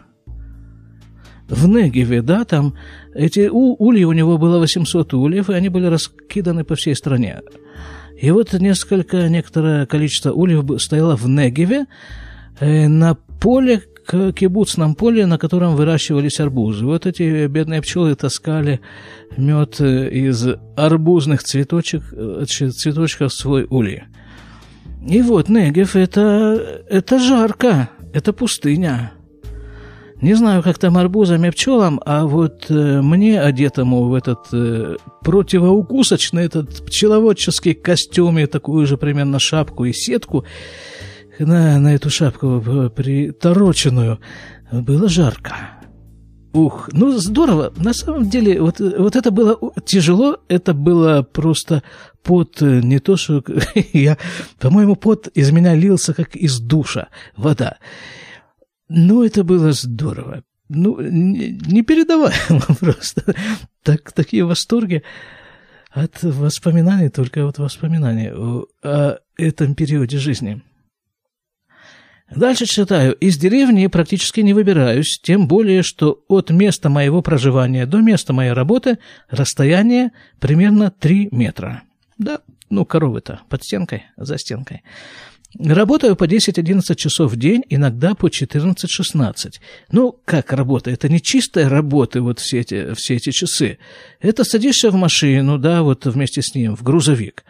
в 1.48 1.68
Негеве, 1.68 2.22
да, 2.22 2.44
там 2.44 2.74
эти 3.14 3.48
у, 3.48 3.76
ульи 3.78 4.04
у 4.04 4.12
него 4.12 4.38
было 4.38 4.58
800 4.58 5.12
ульев, 5.14 5.50
и 5.50 5.52
они 5.52 5.68
были 5.68 5.86
раскиданы 5.86 6.64
по 6.64 6.76
всей 6.76 6.96
стране. 6.96 7.40
И 8.20 8.30
вот 8.32 8.52
несколько, 8.52 9.28
некоторое 9.28 9.86
количество 9.86 10.32
ульев 10.32 10.80
стояло 10.82 11.16
в 11.16 11.26
Негеве 11.26 11.86
э, 12.60 12.86
на 12.86 13.14
поле, 13.14 13.82
кибуцном 14.06 14.94
поле, 14.94 15.24
на 15.24 15.38
котором 15.38 15.74
выращивались 15.74 16.38
арбузы. 16.38 16.84
Вот 16.84 17.06
эти 17.06 17.46
бедные 17.46 17.80
пчелы 17.80 18.14
таскали 18.14 18.80
мед 19.38 19.80
э, 19.80 20.10
из 20.10 20.46
арбузных 20.76 21.42
цветочек, 21.42 22.02
э, 22.12 22.44
цветочков 22.46 23.32
свой 23.32 23.66
улей. 23.70 24.02
И 25.08 25.22
вот 25.22 25.48
Негев 25.48 25.96
это, 25.96 26.84
это 26.90 27.18
жарко, 27.18 27.88
это 28.12 28.34
пустыня. 28.34 29.12
Не 30.20 30.34
знаю, 30.34 30.62
как 30.62 30.78
там 30.78 30.98
арбузам 30.98 31.44
и 31.46 31.50
пчелам, 31.50 31.98
а 32.04 32.26
вот 32.26 32.66
э, 32.68 33.00
мне, 33.00 33.40
одетому 33.40 34.08
в 34.08 34.14
этот 34.14 34.48
э, 34.52 34.96
противоукусочный, 35.22 36.44
этот 36.44 36.84
пчеловодческий 36.84 37.72
костюм 37.72 38.38
и 38.38 38.44
такую 38.44 38.86
же 38.86 38.98
примерно 38.98 39.38
шапку 39.38 39.86
и 39.86 39.92
сетку, 39.94 40.44
на, 41.38 41.78
на 41.78 41.94
эту 41.94 42.10
шапку 42.10 42.62
э, 42.66 42.90
притороченную, 42.90 44.20
было 44.70 45.08
жарко. 45.08 45.54
Ух, 46.52 46.90
ну 46.92 47.12
здорово. 47.12 47.72
На 47.76 47.94
самом 47.94 48.28
деле, 48.28 48.60
вот, 48.60 48.80
вот 48.80 49.16
это 49.16 49.30
было 49.30 49.58
тяжело, 49.86 50.38
это 50.48 50.74
было 50.74 51.22
просто 51.22 51.82
пот, 52.22 52.60
э, 52.60 52.80
не 52.82 52.98
то, 52.98 53.16
что 53.16 53.42
я, 53.92 54.18
по-моему, 54.58 54.96
пот 54.96 55.28
из 55.28 55.50
меня 55.50 55.74
лился, 55.74 56.12
как 56.12 56.36
из 56.36 56.58
душа, 56.60 57.08
вода. 57.36 57.78
Ну, 58.92 59.22
это 59.22 59.44
было 59.44 59.70
здорово. 59.72 60.42
Ну, 60.68 61.00
не 61.00 61.82
передаваемо 61.82 62.60
просто. 62.80 63.34
Так, 63.84 64.10
такие 64.10 64.44
восторги 64.44 65.04
от 65.90 66.22
воспоминаний, 66.24 67.08
только 67.08 67.46
от 67.46 67.58
воспоминаний 67.58 68.32
о 68.32 69.18
этом 69.36 69.74
периоде 69.76 70.18
жизни. 70.18 70.60
Дальше 72.34 72.66
читаю. 72.66 73.14
Из 73.14 73.38
деревни 73.38 73.86
практически 73.86 74.40
не 74.40 74.54
выбираюсь, 74.54 75.20
тем 75.22 75.46
более, 75.46 75.82
что 75.82 76.24
от 76.28 76.50
места 76.50 76.88
моего 76.88 77.22
проживания 77.22 77.86
до 77.86 77.98
места 77.98 78.32
моей 78.32 78.52
работы 78.52 78.98
расстояние 79.28 80.10
примерно 80.40 80.90
3 80.90 81.28
метра. 81.30 81.82
Да, 82.18 82.40
ну, 82.70 82.84
коровы-то 82.84 83.40
под 83.48 83.62
стенкой, 83.62 84.04
за 84.16 84.36
стенкой. 84.36 84.82
Работаю 85.58 86.14
по 86.14 86.24
10-11 86.24 86.94
часов 86.94 87.32
в 87.32 87.36
день, 87.36 87.64
иногда 87.68 88.14
по 88.14 88.28
14-16. 88.28 89.54
Ну, 89.90 90.16
как 90.24 90.52
работа? 90.52 90.90
Это 90.90 91.08
не 91.08 91.20
чистая 91.20 91.68
работа, 91.68 92.22
вот 92.22 92.38
все 92.38 92.60
эти, 92.60 92.94
все 92.94 93.16
эти 93.16 93.30
часы. 93.30 93.78
Это 94.20 94.44
садишься 94.44 94.90
в 94.90 94.94
машину, 94.94 95.58
да, 95.58 95.82
вот 95.82 96.06
вместе 96.06 96.40
с 96.40 96.54
ним, 96.54 96.76
в 96.76 96.82
грузовик. 96.84 97.44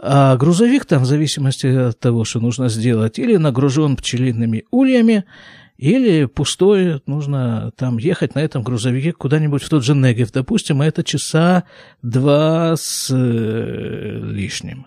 А 0.00 0.36
грузовик 0.36 0.86
там, 0.86 1.02
в 1.02 1.06
зависимости 1.06 1.66
от 1.66 2.00
того, 2.00 2.24
что 2.24 2.40
нужно 2.40 2.68
сделать, 2.68 3.18
или 3.20 3.36
нагружен 3.36 3.96
пчелиными 3.96 4.64
ульями, 4.72 5.24
или 5.76 6.24
пустой, 6.24 7.00
нужно 7.06 7.72
там 7.76 7.98
ехать 7.98 8.34
на 8.34 8.40
этом 8.40 8.62
грузовике 8.62 9.12
куда-нибудь 9.12 9.62
в 9.62 9.68
тот 9.68 9.84
же 9.84 9.94
Негев, 9.94 10.32
допустим, 10.32 10.80
а 10.80 10.86
это 10.86 11.04
часа 11.04 11.64
два 12.02 12.74
с 12.76 13.08
э, 13.12 14.20
лишним. 14.20 14.86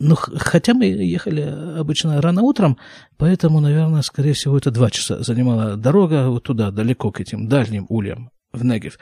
Ну, 0.00 0.16
хотя 0.16 0.74
мы 0.74 0.86
ехали 0.86 1.42
обычно 1.78 2.20
рано 2.20 2.42
утром, 2.42 2.78
поэтому, 3.16 3.60
наверное, 3.60 4.02
скорее 4.02 4.32
всего, 4.32 4.58
это 4.58 4.70
два 4.70 4.90
часа 4.90 5.22
занимала 5.22 5.76
дорога 5.76 6.28
вот 6.28 6.42
туда, 6.42 6.70
далеко 6.70 7.12
к 7.12 7.20
этим 7.20 7.48
дальним 7.48 7.86
ульям 7.88 8.30
в 8.52 8.64
Негев. 8.64 8.98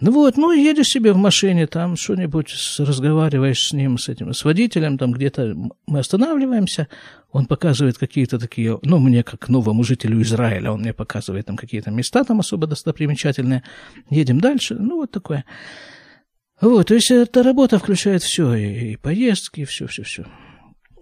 Ну 0.00 0.12
вот, 0.12 0.38
ну, 0.38 0.52
едешь 0.52 0.88
себе 0.88 1.12
в 1.12 1.16
машине, 1.16 1.66
там 1.66 1.96
что-нибудь 1.96 2.54
разговариваешь 2.78 3.66
с 3.66 3.72
ним, 3.72 3.98
с 3.98 4.08
этим, 4.08 4.32
с 4.32 4.44
водителем, 4.44 4.96
там 4.96 5.12
где-то 5.12 5.54
мы 5.86 5.98
останавливаемся, 5.98 6.88
он 7.32 7.44
показывает 7.44 7.98
какие-то 7.98 8.38
такие, 8.38 8.78
ну, 8.82 8.98
мне 8.98 9.22
как 9.22 9.48
новому 9.48 9.84
жителю 9.84 10.22
Израиля, 10.22 10.72
он 10.72 10.80
мне 10.80 10.94
показывает 10.94 11.46
там 11.46 11.56
какие-то 11.56 11.90
места 11.90 12.24
там 12.24 12.40
особо 12.40 12.66
достопримечательные, 12.66 13.62
едем 14.08 14.40
дальше, 14.40 14.74
ну, 14.74 14.96
вот 14.96 15.10
такое. 15.10 15.44
Вот, 16.60 16.88
то 16.88 16.94
есть 16.94 17.10
эта 17.10 17.42
работа 17.42 17.78
включает 17.78 18.22
все, 18.22 18.54
и, 18.54 18.92
и 18.92 18.96
поездки, 18.96 19.60
и 19.60 19.64
все, 19.64 19.86
все, 19.86 20.02
все. 20.02 20.26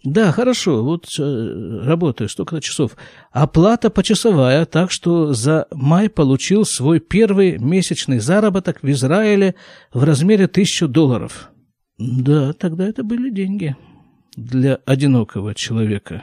Да, 0.04 0.30
хорошо, 0.30 0.84
вот 0.84 1.06
э, 1.18 1.80
работаю 1.82 2.28
столько 2.28 2.60
часов. 2.60 2.96
Оплата 3.32 3.90
почасовая, 3.90 4.64
так 4.64 4.92
что 4.92 5.34
за 5.34 5.66
май 5.72 6.08
получил 6.08 6.64
свой 6.64 7.00
первый 7.00 7.58
месячный 7.58 8.20
заработок 8.20 8.82
в 8.82 8.90
Израиле 8.90 9.56
в 9.92 10.04
размере 10.04 10.46
тысячу 10.46 10.86
долларов. 10.86 11.50
Да, 11.98 12.52
тогда 12.52 12.86
это 12.86 13.02
были 13.02 13.30
деньги 13.30 13.76
для 14.36 14.76
одинокого 14.86 15.54
человека, 15.54 16.22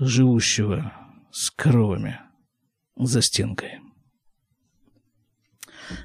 живущего 0.00 0.92
с 1.30 1.50
коровами 1.50 2.18
за 2.96 3.22
стенкой. 3.22 3.78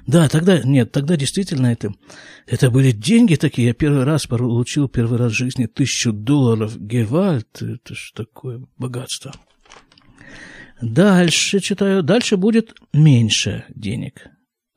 Да, 0.06 0.28
тогда, 0.28 0.60
нет, 0.62 0.92
тогда 0.92 1.16
действительно 1.16 1.68
это, 1.68 1.92
это 2.46 2.70
были 2.70 2.90
деньги 2.90 3.34
такие. 3.36 3.68
Я 3.68 3.74
первый 3.74 4.04
раз 4.04 4.26
получил, 4.26 4.88
первый 4.88 5.18
раз 5.18 5.32
в 5.32 5.36
жизни 5.36 5.66
тысячу 5.66 6.12
долларов. 6.12 6.78
Гевальт, 6.78 7.62
это 7.62 7.94
ж 7.94 8.12
такое 8.14 8.66
богатство. 8.76 9.32
Дальше 10.80 11.60
читаю, 11.60 12.02
дальше 12.02 12.36
будет 12.36 12.74
меньше 12.92 13.64
денег. 13.70 14.26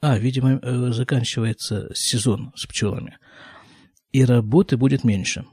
А, 0.01 0.17
видимо, 0.17 0.59
э, 0.61 0.91
заканчивается 0.91 1.89
сезон 1.93 2.51
с 2.55 2.65
пчелами. 2.65 3.17
И 4.11 4.25
работы 4.25 4.75
будет 4.75 5.03
меньше. 5.03 5.45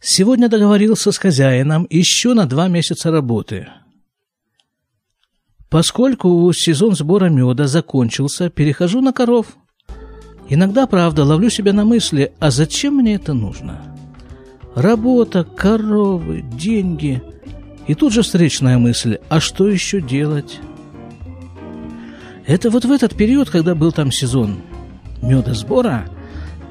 Сегодня 0.00 0.48
договорился 0.48 1.10
с 1.10 1.18
хозяином 1.18 1.86
еще 1.90 2.34
на 2.34 2.46
два 2.46 2.68
месяца 2.68 3.10
работы– 3.10 3.68
Поскольку 5.70 6.50
сезон 6.54 6.94
сбора 6.94 7.28
меда 7.28 7.66
закончился, 7.66 8.48
перехожу 8.48 9.00
на 9.00 9.12
коров. 9.12 9.56
Иногда, 10.48 10.86
правда, 10.86 11.24
ловлю 11.24 11.50
себя 11.50 11.74
на 11.74 11.84
мысли, 11.84 12.32
а 12.38 12.50
зачем 12.50 12.96
мне 12.96 13.16
это 13.16 13.34
нужно? 13.34 13.94
Работа, 14.74 15.44
коровы, 15.44 16.40
деньги. 16.40 17.22
И 17.86 17.94
тут 17.94 18.12
же 18.12 18.22
встречная 18.22 18.78
мысль, 18.78 19.18
а 19.28 19.40
что 19.40 19.68
еще 19.68 20.00
делать? 20.00 20.58
Это 22.46 22.70
вот 22.70 22.86
в 22.86 22.92
этот 22.92 23.14
период, 23.14 23.50
когда 23.50 23.74
был 23.74 23.92
там 23.92 24.10
сезон 24.10 24.56
медосбора, 25.20 26.08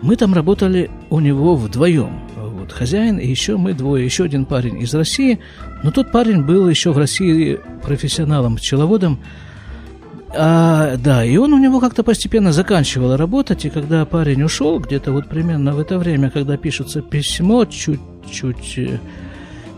мы 0.02 0.16
там 0.16 0.34
работали 0.34 0.90
у 1.12 1.20
него 1.20 1.56
вдвоем– 1.56 2.22
вот 2.68 2.76
хозяин 2.76 3.18
и 3.18 3.28
еще 3.28 3.58
мы 3.58 3.74
двое, 3.74 4.04
еще 4.04 4.26
один 4.26 4.46
парень 4.46 4.82
из 4.82 4.94
России. 4.94 5.40
Но 5.84 5.92
тот 5.92 6.12
парень 6.12 6.44
был 6.44 6.68
еще 6.68 6.92
в 6.92 6.98
России 6.98 7.60
профессионалом, 7.84 8.58
пчеловодом. 8.58 9.20
А, 10.36 10.98
да, 10.98 11.24
и 11.24 11.38
он 11.38 11.54
у 11.54 11.58
него 11.58 11.80
как-то 11.80 12.04
постепенно 12.04 12.52
заканчивал 12.52 13.16
работать, 13.16 13.64
и 13.64 13.70
когда 13.70 14.06
парень 14.06 14.44
ушел, 14.44 14.80
где-то 14.80 15.14
вот 15.14 15.30
примерно 15.30 15.72
в 15.72 15.80
это 15.80 15.98
время, 15.98 16.30
когда 16.30 16.58
пишется 16.58 17.02
письмо, 17.02 17.64
чуть-чуть 17.64 18.78
э, 18.78 19.00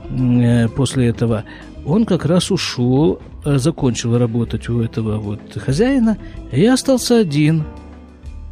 э 0.09 0.67
после 0.69 1.09
этого, 1.09 1.43
он 1.85 2.05
как 2.05 2.25
раз 2.25 2.49
ушел, 2.49 3.21
э, 3.45 3.59
закончил 3.59 4.17
работать 4.17 4.67
у 4.69 4.81
этого 4.81 5.19
вот 5.19 5.39
хозяина, 5.63 6.17
и 6.51 6.65
остался 6.65 7.19
один– 7.19 7.63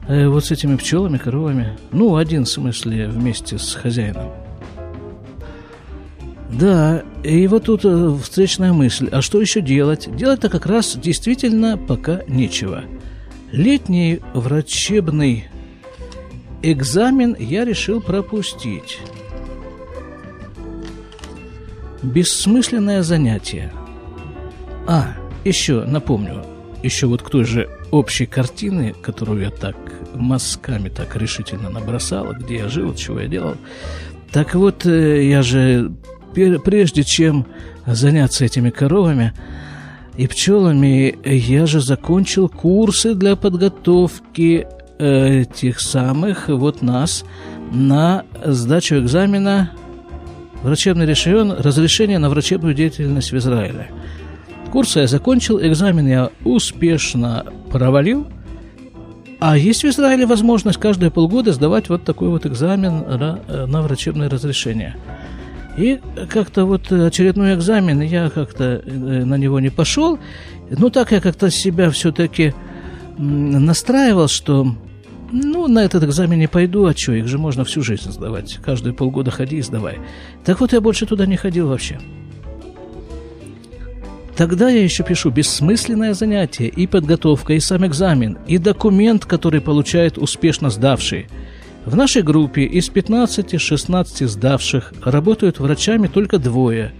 Э, 0.07 0.27
вот 0.27 0.45
с 0.45 0.51
этими 0.51 0.77
пчелами, 0.77 1.17
коровами. 1.17 1.77
Ну, 1.91 2.15
один 2.15 2.45
в 2.45 2.49
смысле 2.49 3.07
вместе 3.07 3.57
с 3.57 3.73
хозяином. 3.75 4.31
Да, 6.49 7.03
и 7.23 7.45
вот 7.47 7.65
тут 7.65 7.81
э, 7.83 8.17
встречная 8.23 8.71
мысль. 8.71 9.09
А 9.11 9.21
что 9.21 9.41
еще 9.41 9.59
делать? 9.59 10.07
Делать-то 10.15 10.49
как 10.49 10.65
раз 10.65 10.95
действительно 10.95 11.77
пока 11.77 12.21
нечего. 12.27 12.83
Летний 13.51 14.21
врачебный 14.33 15.49
экзамен 16.61 17.35
я 17.37 17.65
решил 17.65 17.99
пропустить. 17.99 18.99
Бессмысленное 22.01 23.03
занятие. 23.03 23.73
А, 24.87 25.17
еще 25.43 25.83
напомню, 25.83 26.45
еще 26.81 27.07
вот 27.07 27.21
к 27.23 27.29
той 27.29 27.43
же 27.43 27.69
общей 27.91 28.25
картины, 28.25 28.95
которую 29.01 29.41
я 29.41 29.49
так 29.49 29.75
мазками 30.17 30.89
так 30.89 31.15
решительно 31.15 31.69
набросала, 31.69 32.34
где 32.34 32.58
я 32.58 32.69
жил, 32.69 32.93
чего 32.93 33.21
я 33.21 33.27
делал. 33.27 33.56
Так 34.32 34.56
вот, 34.56 34.86
э, 34.86 35.27
я 35.27 35.41
же 35.41 35.91
прежде 36.63 37.03
чем 37.03 37.45
заняться 37.86 38.45
этими 38.45 38.69
коровами 38.69 39.34
и 40.17 40.27
пчелами, 40.27 41.17
я 41.25 41.65
же 41.65 41.80
закончил 41.80 42.49
курсы 42.49 43.15
для 43.15 43.36
подготовки 43.36 44.67
э, 44.99 45.45
тех 45.45 45.80
самых 45.80 46.49
вот 46.49 46.82
нас 46.82 47.23
на 47.71 48.23
сдачу 48.43 48.97
экзамена 48.97 49.71
врачебный 50.63 51.06
решение, 51.06 51.56
разрешение 51.56 52.19
на 52.19 52.30
врачебную 52.30 52.73
деятельность 52.73 53.32
в 53.32 53.38
Израиле. 53.38 53.89
Курсы 54.71 54.99
я 54.99 55.08
закончил, 55.08 55.60
экзамен 55.62 56.08
я 56.08 56.30
успешно 56.43 57.45
провалил– 57.71 58.27
а 59.39 59.58
есть 59.58 59.84
в 59.84 59.88
Израиле 59.88 60.26
возможность 60.26 60.80
каждые 60.80 61.12
полгода 61.12 61.54
сдавать 61.54 61.89
вот 61.89 62.04
такой 62.04 62.30
вот 62.30 62.45
экзамен 62.45 63.00
на, 63.00 63.39
э, 63.47 63.65
на 63.65 63.82
врачебное 63.82 64.30
разрешение. 64.30 64.95
И 65.78 66.00
как-то 66.30 66.65
вот 66.65 66.91
очередной 66.91 67.54
экзамен, 67.54 68.02
я 68.02 68.30
как-то 68.30 68.82
э, 68.84 68.89
на 69.26 69.36
него 69.36 69.60
не 69.60 69.69
пошел. 69.69 70.17
Ну, 70.71 70.89
так 70.89 71.12
я 71.12 71.21
как-то 71.21 71.52
себя 71.52 71.91
все-таки 71.91 72.54
настраивал, 73.17 74.28
что 74.28 74.76
ну, 75.32 75.67
на 75.67 75.84
этот 75.84 76.04
экзамен 76.04 76.39
не 76.39 76.47
пойду, 76.47 76.86
а 76.86 76.95
что, 76.95 77.13
их 77.13 77.28
же 77.28 77.38
можно 77.38 77.63
всю 77.63 77.82
жизнь 77.82 78.12
сдавать. 78.12 78.60
Каждые 78.63 78.93
полгода 78.93 79.30
ходи 79.30 79.58
и 79.58 79.62
сдавай. 79.62 80.00
Так 80.45 80.60
вот, 80.62 80.73
я 80.73 80.82
больше 80.82 81.06
туда 81.06 81.26
не 81.26 81.38
ходил 81.38 81.67
вообще. 81.67 82.00
Тогда 84.38 84.69
я 84.69 84.84
еще 84.84 85.04
пишу 85.04 85.32
бессмысленное 85.32 86.13
занятие, 86.13 86.67
и 86.67 86.86
подготовка, 86.86 87.54
и 87.54 87.60
сам 87.60 87.88
экзамен, 87.88 88.38
и 88.45 88.60
документ, 88.60 89.26
который 89.26 89.62
получает 89.62 90.19
успешно 90.19 90.69
сдавший. 90.69 91.26
В 91.86 91.95
нашей 91.95 92.21
группе 92.21 92.62
из 92.62 92.91
15-16 92.91 94.28
сдавших 94.28 94.93
работают 95.04 95.60
врачами 95.60 96.06
только 96.06 96.38
двое. 96.38 96.93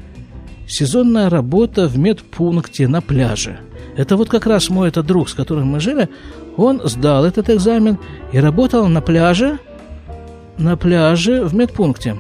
Сезонная 0.68 1.30
работа 1.30 1.88
в 1.88 1.96
медпункте 2.00 2.88
на 2.88 3.02
пляже. 3.02 3.60
Это 3.96 4.18
вот 4.18 4.30
как 4.30 4.48
раз 4.48 4.72
мой 4.72 4.88
этот 4.88 5.06
друг, 5.06 5.30
с 5.30 5.36
которым 5.36 5.68
мы 5.68 5.80
жили, 5.80 6.10
он 6.56 6.82
сдал 6.86 7.24
этот 7.24 7.52
экзамен 7.52 8.00
и 8.32 8.40
работал 8.40 8.88
на 8.88 9.02
пляже, 9.02 9.60
на 10.58 10.76
пляже 10.76 11.44
в 11.44 11.54
медпункте. 11.54 12.18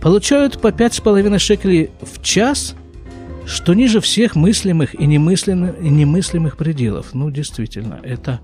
Получают 0.00 0.60
по 0.60 0.68
5,5 0.68 1.38
шекелей 1.40 1.90
в 2.00 2.22
час– 2.22 2.76
что 3.46 3.74
ниже 3.74 4.00
всех 4.00 4.34
мыслимых 4.34 4.94
и 4.94 5.06
немыслимых, 5.06 5.80
и 5.80 5.88
немыслимых 5.88 6.56
пределов. 6.56 7.14
Ну, 7.14 7.30
действительно, 7.30 8.00
это... 8.02 8.40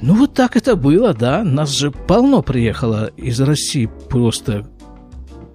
Ну, 0.00 0.14
вот 0.14 0.34
так 0.34 0.56
это 0.56 0.76
было, 0.76 1.14
да. 1.14 1.44
Нас 1.44 1.70
же 1.70 1.90
полно 1.90 2.42
приехало 2.42 3.10
из 3.16 3.40
России, 3.40 3.88
просто 4.08 4.66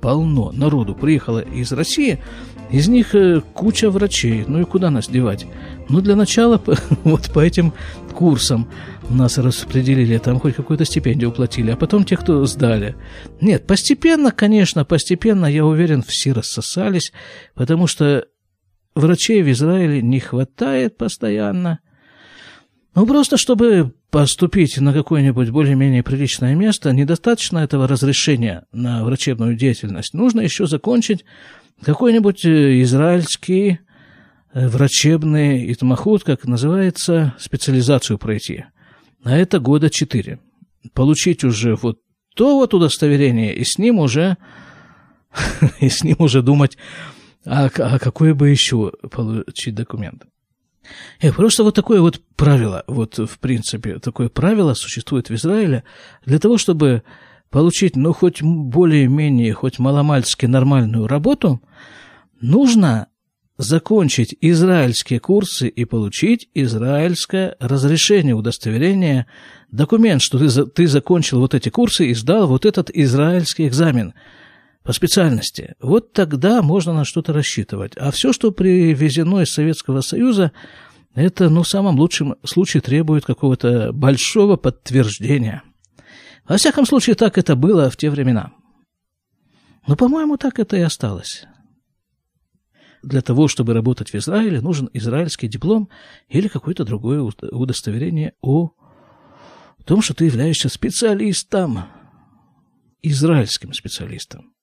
полно 0.02 0.52
народу 0.52 0.94
приехало 0.94 1.40
из 1.40 1.72
России 1.72 2.20
Из 2.70 2.88
них 2.88 3.16
э, 3.16 3.42
куча 3.54 3.90
врачей. 3.90 4.46
Ну 4.48 4.62
и 4.62 4.64
куда 4.64 4.92
нас 4.92 5.08
девать? 5.08 5.48
Ну, 5.90 6.00
для 6.00 6.16
начала 6.16 6.62
вот 7.04 7.32
по 7.34 7.40
этим 7.40 7.74
курсам 8.14 8.70
нас 9.10 9.38
распределили, 9.38 10.18
там 10.18 10.40
хоть 10.40 10.56
какую-то 10.56 10.86
стипендию 10.86 11.32
уплатили, 11.32 11.72
а 11.72 11.76
потом 11.76 12.06
те, 12.06 12.18
кто 12.18 12.46
сдали. 12.46 12.96
Нет, 13.42 13.68
постепенно, 13.68 14.32
конечно, 14.32 14.86
постепенно, 14.86 15.46
я 15.46 15.66
уверен, 15.66 16.02
все 16.02 16.32
рассосались, 16.32 17.12
потому 17.56 17.88
что 17.88 18.26
врачей 18.96 19.44
в 19.44 19.52
Израиле 19.52 20.02
не 20.02 20.20
хватает 20.20 20.98
постоянно. 20.98 21.80
Ну, 22.96 23.06
просто 23.06 23.38
чтобы 23.38 23.94
поступить 24.10 24.78
на 24.78 24.94
какое-нибудь 24.94 25.50
более-менее 25.50 26.02
приличное 26.02 26.56
место, 26.56 26.94
недостаточно 26.94 27.60
этого 27.60 27.88
разрешения 27.88 28.66
на 28.72 29.04
врачебную 29.04 29.58
деятельность. 29.58 30.14
Нужно 30.14 30.40
еще 30.40 30.66
закончить 30.68 31.26
какой-нибудь 31.84 32.46
э, 32.46 32.82
израильский 32.84 33.80
э, 34.54 34.68
врачебный 34.70 35.70
итмахут, 35.74 36.24
как 36.24 36.46
называется, 36.46 37.36
специализацию 37.38 38.18
пройти. 38.18 38.64
А 39.26 39.36
это 39.36 39.60
года 39.60 39.90
четыре. 39.90 40.40
Получить 40.94 41.44
уже 41.44 41.76
вот 41.76 42.00
то 42.36 42.58
вот 42.58 42.74
удостоверение, 42.74 43.54
и 43.54 43.66
с 43.66 43.78
ним 43.78 44.00
уже, 44.00 44.38
и 45.82 45.90
с 45.90 46.04
ним 46.04 46.18
уже 46.20 46.42
думать, 46.42 46.78
а, 47.46 47.70
а 47.78 48.00
какой 48.00 48.34
бы 48.34 48.50
еще 48.50 48.92
получить 49.12 49.76
документ. 49.76 50.24
И 51.20 51.32
просто 51.32 51.64
вот 51.64 51.76
такое 51.76 52.02
вот 52.02 52.22
правило, 52.36 52.84
вот 52.88 53.18
в 53.18 53.40
принципе, 53.40 54.00
такое 54.00 54.30
правило 54.30 54.74
существует 54.74 55.30
в 55.30 55.34
Израиле 55.36 55.84
для 56.26 56.40
того, 56.40 56.58
чтобы 56.58 57.04
получить, 57.50 57.96
ну, 57.96 58.14
хоть 58.14 58.42
более-менее, 58.42 59.54
хоть 59.54 59.80
маломальски 59.80 60.46
нормальную 60.46 61.08
работу, 61.08 61.62
нужно 62.42 63.08
закончить 63.58 64.36
израильские 64.42 65.20
курсы 65.20 65.68
и 65.70 65.86
получить 65.86 66.50
израильское 66.54 67.56
разрешение, 67.60 68.36
удостоверение, 68.36 69.28
документ, 69.72 70.22
что 70.22 70.38
ты, 70.38 70.66
ты 70.66 70.88
закончил 70.88 71.40
вот 71.40 71.54
эти 71.54 71.70
курсы 71.70 72.08
и 72.08 72.14
сдал 72.14 72.48
вот 72.48 72.66
этот 72.66 72.90
израильский 72.90 73.68
экзамен 73.68 74.14
по 74.86 74.94
специальности. 74.94 75.76
Вот 75.82 76.14
тогда 76.14 76.62
можно 76.62 76.94
на 76.94 77.06
что-то 77.06 77.34
рассчитывать. 77.34 77.94
А 77.98 78.12
все, 78.12 78.32
что 78.32 78.52
привезено 78.52 79.42
из 79.42 79.52
Советского 79.52 80.02
Союза, 80.02 80.52
это, 81.16 81.50
ну, 81.50 81.64
в 81.64 81.68
самом 81.68 81.98
лучшем 81.98 82.36
случае 82.44 82.82
требует 82.82 83.26
какого-то 83.26 83.92
большого 83.92 84.58
подтверждения. 84.58 85.64
Во 86.48 86.58
всяком 86.58 86.86
случае, 86.86 87.16
так 87.16 87.40
это 87.40 87.56
было 87.56 87.90
в 87.90 87.98
те 87.98 88.12
времена. 88.12 88.52
Но, 89.88 89.96
по-моему, 89.96 90.38
так 90.38 90.60
это 90.60 90.78
и 90.78 90.82
осталось. 90.82 91.46
Для 93.02 93.22
того, 93.22 93.48
чтобы 93.48 93.74
работать 93.74 94.12
в 94.12 94.16
Израиле, 94.16 94.62
нужен 94.62 94.90
израильский 94.94 95.48
диплом 95.48 95.90
или 96.28 96.48
какое-то 96.48 96.86
другое 96.86 97.22
удостоверение 97.22 98.34
о 98.42 98.72
том, 99.84 100.04
что 100.04 100.14
ты 100.14 100.26
являешься 100.26 100.70
специалистом, 100.70 101.86
израильским 103.02 103.74
специалистом. 103.74 104.55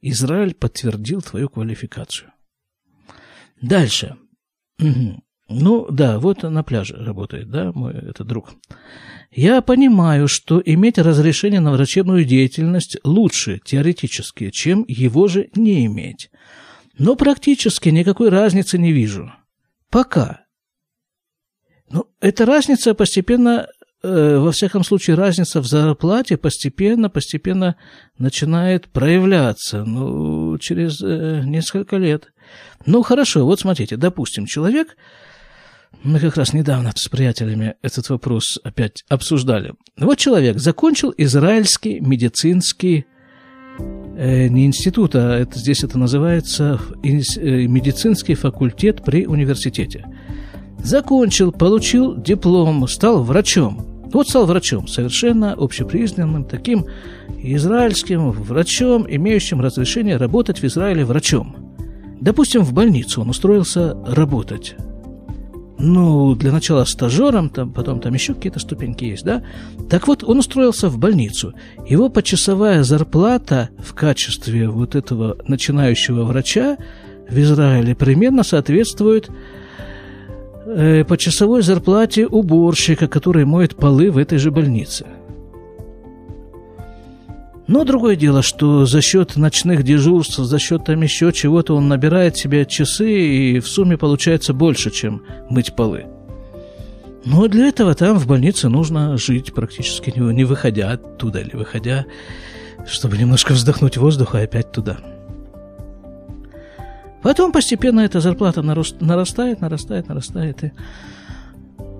Израиль 0.00 0.54
подтвердил 0.54 1.22
твою 1.22 1.48
квалификацию. 1.48 2.32
Дальше. 3.60 4.16
Ну, 5.48 5.86
да, 5.90 6.18
вот 6.18 6.42
на 6.42 6.62
пляже 6.62 6.96
работает, 6.96 7.50
да, 7.50 7.72
мой 7.72 7.94
этот 7.94 8.26
друг. 8.26 8.52
Я 9.30 9.60
понимаю, 9.62 10.28
что 10.28 10.62
иметь 10.64 10.98
разрешение 10.98 11.60
на 11.60 11.72
врачебную 11.72 12.24
деятельность 12.24 12.98
лучше 13.04 13.60
теоретически, 13.64 14.50
чем 14.50 14.84
его 14.86 15.26
же 15.26 15.48
не 15.54 15.86
иметь. 15.86 16.30
Но 16.98 17.16
практически 17.16 17.88
никакой 17.88 18.28
разницы 18.28 18.78
не 18.78 18.92
вижу. 18.92 19.32
Пока. 19.90 20.44
Ну, 21.90 22.06
эта 22.20 22.44
разница 22.44 22.94
постепенно, 22.94 23.68
во 24.02 24.52
всяком 24.52 24.84
случае, 24.84 25.16
разница 25.16 25.60
в 25.60 25.66
зарплате 25.66 26.36
постепенно, 26.36 27.10
постепенно 27.10 27.76
начинает 28.18 28.88
проявляться, 28.88 29.84
ну, 29.84 30.56
через 30.58 31.02
э, 31.02 31.42
несколько 31.44 31.96
лет. 31.96 32.32
Ну, 32.86 33.02
хорошо, 33.02 33.44
вот 33.44 33.60
смотрите, 33.60 33.96
допустим, 33.96 34.46
человек 34.46 34.96
мы 36.02 36.20
как 36.20 36.36
раз 36.36 36.52
недавно 36.52 36.92
с 36.94 37.08
приятелями 37.08 37.74
этот 37.82 38.08
вопрос 38.10 38.58
опять 38.62 39.04
обсуждали. 39.08 39.74
Вот 39.96 40.18
человек 40.18 40.58
закончил 40.58 41.12
израильский 41.16 42.00
медицинский 42.00 43.06
э, 43.78 44.48
не 44.48 44.66
институт, 44.66 45.16
а 45.16 45.38
это, 45.38 45.58
здесь 45.58 45.82
это 45.82 45.98
называется 45.98 46.80
э, 47.02 47.66
медицинский 47.66 48.34
факультет 48.34 49.02
при 49.04 49.26
университете. 49.26 50.04
Закончил, 50.82 51.50
получил 51.50 52.16
диплом, 52.16 52.86
стал 52.86 53.24
врачом. 53.24 53.87
Вот 54.12 54.28
стал 54.28 54.46
врачом, 54.46 54.88
совершенно 54.88 55.52
общепризнанным 55.52 56.44
таким 56.44 56.86
израильским 57.42 58.30
врачом, 58.30 59.06
имеющим 59.08 59.60
разрешение 59.60 60.16
работать 60.16 60.60
в 60.60 60.64
Израиле 60.64 61.04
врачом. 61.04 61.56
Допустим, 62.20 62.62
в 62.62 62.72
больницу 62.72 63.20
он 63.20 63.30
устроился 63.30 63.96
работать 64.06 64.76
ну, 65.78 66.34
для 66.34 66.52
начала 66.52 66.84
стажером, 66.84 67.48
там, 67.48 67.72
потом 67.72 68.00
там 68.00 68.12
еще 68.12 68.34
какие-то 68.34 68.58
ступеньки 68.58 69.04
есть, 69.04 69.24
да? 69.24 69.42
Так 69.88 70.08
вот, 70.08 70.24
он 70.24 70.38
устроился 70.38 70.88
в 70.88 70.98
больницу. 70.98 71.54
Его 71.86 72.08
почасовая 72.08 72.82
зарплата 72.82 73.70
в 73.78 73.94
качестве 73.94 74.68
вот 74.68 74.94
этого 74.96 75.36
начинающего 75.46 76.24
врача 76.24 76.78
в 77.28 77.38
Израиле 77.38 77.94
примерно 77.94 78.42
соответствует 78.42 79.30
э, 80.68 81.04
почасовой 81.04 81.62
зарплате 81.62 82.26
уборщика, 82.26 83.08
который 83.08 83.44
моет 83.44 83.76
полы 83.76 84.10
в 84.10 84.18
этой 84.18 84.38
же 84.38 84.50
больнице– 84.50 85.06
но 87.68 87.84
другое 87.84 88.16
дело, 88.16 88.40
что 88.40 88.86
за 88.86 89.02
счет 89.02 89.36
ночных 89.36 89.82
дежурств, 89.82 90.38
за 90.38 90.58
счет 90.58 90.86
там 90.86 91.02
еще 91.02 91.32
чего-то 91.34 91.76
он 91.76 91.86
набирает 91.86 92.34
себе 92.34 92.64
часы 92.64 93.12
и 93.12 93.60
в 93.60 93.68
сумме 93.68 93.98
получается 93.98 94.54
больше, 94.54 94.90
чем 94.90 95.22
мыть 95.50 95.76
полы. 95.76 96.06
Но 97.26 97.46
для 97.46 97.66
этого 97.68 97.94
там 97.94 98.18
в 98.18 98.26
больнице 98.26 98.70
нужно 98.70 99.18
жить 99.18 99.52
практически 99.52 100.18
не 100.18 100.44
выходя 100.44 100.92
оттуда 100.92 101.40
или 101.40 101.54
выходя, 101.56 102.06
чтобы 102.86 103.18
немножко 103.18 103.52
вздохнуть 103.52 103.98
воздуха 103.98 104.38
и 104.38 104.44
опять 104.44 104.72
туда. 104.72 104.96
Потом 107.28 107.52
постепенно 107.52 108.00
эта 108.00 108.20
зарплата 108.20 108.62
нарастает, 108.62 109.60
нарастает, 109.60 110.08
нарастает. 110.08 110.64
И 110.64 110.72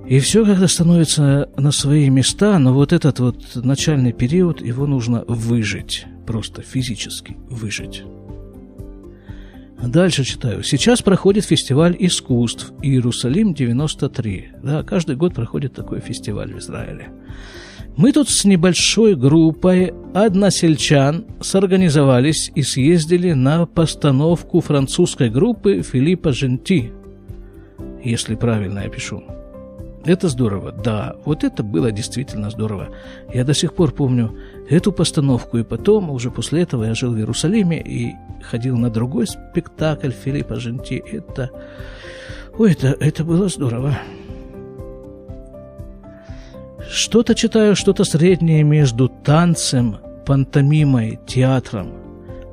и 0.06 0.20
все 0.20 0.42
как-то 0.42 0.66
становится 0.68 1.50
на 1.58 1.70
свои 1.70 2.08
места, 2.08 2.58
но 2.58 2.72
вот 2.72 2.94
этот 2.94 3.20
вот 3.20 3.56
начальный 3.56 4.14
период, 4.14 4.62
его 4.62 4.86
нужно 4.86 5.26
выжить, 5.28 6.06
просто 6.26 6.62
физически 6.62 7.36
выжить. 7.50 8.04
Дальше 9.82 10.24
читаю. 10.24 10.62
Сейчас 10.62 11.02
проходит 11.02 11.44
фестиваль 11.44 11.94
искусств 11.98 12.72
Иерусалим 12.80 13.52
93. 13.52 14.52
Да, 14.62 14.82
каждый 14.82 15.16
год 15.16 15.34
проходит 15.34 15.74
такой 15.74 16.00
фестиваль 16.00 16.54
в 16.54 16.58
Израиле. 16.58 17.10
Мы 17.98 18.12
тут 18.12 18.30
с 18.30 18.44
небольшой 18.44 19.16
группой 19.16 19.92
односельчан 20.14 21.26
сорганизовались 21.40 22.52
и 22.54 22.62
съездили 22.62 23.32
на 23.32 23.66
постановку 23.66 24.61
французской 24.61 25.28
группы 25.30 25.82
Филиппа 25.82 26.32
Женти, 26.32 26.92
если 28.04 28.37
правильно 28.37 28.84
я 28.84 28.88
пишу. 28.88 29.24
Это 30.04 30.28
здорово, 30.28 30.70
да, 30.70 31.16
вот 31.24 31.42
это 31.42 31.64
было 31.64 31.90
действительно 31.90 32.50
здорово. 32.50 32.90
Я 33.34 33.42
до 33.42 33.52
сих 33.52 33.74
пор 33.74 33.90
помню 33.90 34.32
эту 34.70 34.92
постановку, 34.92 35.58
и 35.58 35.64
потом, 35.64 36.08
уже 36.11 36.30
после 36.30 36.62
этого, 36.62 36.84
я 36.84 36.94
жил 36.94 37.12
в 37.14 37.18
Иерусалиме 37.18 37.82
и 37.82 38.12
ходил 38.44 38.76
на 38.76 38.90
другой 38.90 39.26
спектакль 39.26 40.12
Филиппа 40.12 40.61
Женти. 40.61 41.02
Это, 41.04 41.50
ой, 42.56 42.70
это, 42.70 42.96
это 43.00 43.24
было 43.24 43.48
здорово. 43.48 43.98
Что-то 46.90 47.35
читаю, 47.35 47.77
что-то 47.77 48.05
среднее 48.05 48.62
между 48.62 49.09
танцем, 49.09 49.98
пантомимой, 50.27 51.18
театром. 51.27 51.92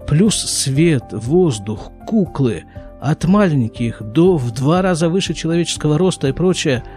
Плюс 0.08 0.36
свет, 0.36 1.04
воздух, 1.12 1.92
куклы, 2.06 2.64
от 3.02 3.26
маленьких 3.26 4.02
до 4.02 4.38
в 4.38 4.52
два 4.52 4.82
раза 4.82 5.10
выше 5.10 5.34
человеческого 5.34 5.98
роста 5.98 6.28
и 6.28 6.32
прочее– 6.32 6.84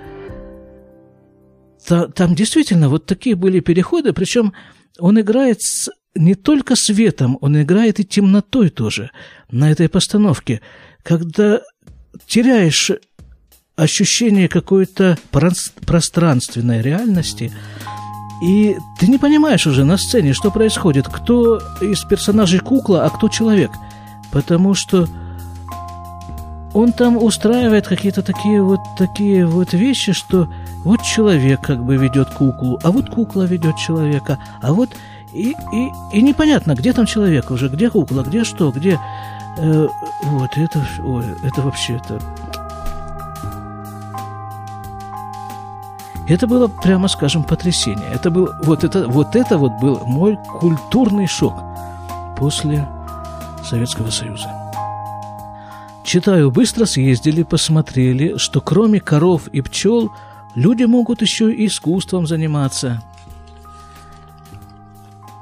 та, 1.89 2.07
там 2.09 2.35
действительно 2.35 2.89
вот 2.89 3.07
такие 3.07 3.35
были 3.35 3.61
переходы, 3.61 4.13
причем 4.13 4.53
он 4.99 5.21
играет 5.21 5.63
с, 5.63 5.91
не 6.15 6.35
только 6.35 6.77
светом, 6.77 7.39
он 7.41 7.61
играет 7.61 7.99
и 7.99 8.05
темнотой 8.05 8.69
тоже 8.69 9.11
на 9.51 9.71
этой 9.71 9.89
постановке. 9.89 10.61
Когда 11.03 11.63
теряешь 12.27 12.91
ощущение 13.79 14.49
какой-то 14.49 15.17
пространственной 15.31 16.83
реальности, 16.83 17.53
и 18.43 18.77
ты 18.99 19.07
не 19.07 19.19
понимаешь 19.19 19.67
уже 19.67 19.85
на 19.85 19.97
сцене, 19.97 20.33
что 20.33 20.51
происходит, 20.51 21.09
кто 21.09 21.59
из 21.81 22.03
персонажей 22.05 22.59
кукла, 22.59 23.05
а 23.05 23.11
кто 23.11 23.29
человек. 23.29 23.71
Потому 24.33 24.75
что 24.75 25.09
он 26.75 26.93
там 26.93 27.17
устраивает 27.17 27.87
какие-то 27.87 28.23
такие 28.23 28.63
вот 28.63 28.81
такие 28.99 29.47
вот 29.47 29.73
вещи, 29.73 30.13
что 30.13 30.49
вот 30.85 31.03
человек 31.03 31.61
как 31.63 31.85
бы 31.85 31.97
ведет 31.97 32.29
куклу, 32.31 32.79
а 32.83 32.91
вот 32.91 33.09
кукла 33.11 33.45
ведет 33.45 33.77
человека, 33.77 34.39
а 34.61 34.73
вот 34.73 34.91
и, 35.33 35.55
и, 35.73 35.89
и 36.13 36.23
непонятно, 36.23 36.75
где 36.75 36.93
там 36.93 37.07
человек 37.07 37.51
уже, 37.51 37.69
где 37.69 37.91
кукла, 37.91 38.23
где 38.23 38.45
что, 38.45 38.71
где... 38.71 38.99
Э, 39.59 39.89
вот, 40.25 40.51
это, 40.57 40.87
ой, 41.05 41.25
это 41.43 41.61
вообще, 41.61 42.01
это... 46.29 46.47
Было, 46.47 46.69
прямо 46.69 47.09
скажем, 47.09 47.45
потрясение. 47.45 48.11
Это 48.13 48.31
был, 48.31 48.49
вот 48.63 48.85
это, 48.85 49.09
вот 49.09 49.37
это 49.37 49.59
вот 49.59 49.73
был 49.81 50.01
мой 50.07 50.39
культурный 50.61 51.27
шок 51.27 51.55
после 52.37 52.89
Советского 53.65 54.11
Союза. 54.11 54.49
Читаю, 56.05 56.51
быстро 56.51 56.87
съездили, 56.87 57.43
посмотрели, 57.43 58.39
что 58.39 58.63
кроме 58.63 58.99
коров 58.99 59.49
и 59.49 59.61
пчел, 59.61 60.11
люди 60.55 60.85
могут 60.85 61.21
еще 61.21 61.53
и 61.53 61.67
искусством 61.67 62.27
заниматься. 62.27 63.03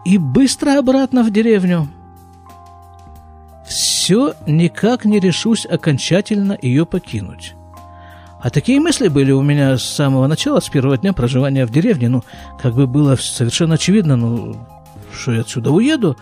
И 0.05 0.19
быстро 0.19 0.79
обратно 0.79 1.23
в 1.23 1.31
деревню. 1.31 1.89
Все 3.65 4.35
никак 4.47 5.05
не 5.05 5.21
решусь 5.21 5.67
окончательно 5.67 6.57
ее 6.61 6.87
покинуть. 6.87 7.55
А 8.47 8.51
такие 8.51 8.79
мысли 8.79 9.09
были 9.09 9.33
у 9.33 9.43
меня 9.43 9.77
с 9.77 9.83
самого 9.83 10.29
начала, 10.29 10.61
с 10.61 10.69
первого 10.69 10.97
дня 10.97 11.13
проживания 11.13 11.67
в 11.67 11.71
деревне. 11.73 12.09
Ну, 12.09 12.23
как 12.63 12.75
бы 12.75 12.87
было 12.87 13.17
совершенно 13.17 13.75
очевидно, 13.75 14.15
ну, 14.15 14.57
что 15.13 15.33
я 15.33 15.41
отсюда 15.41 15.73
уеду. 15.73 16.17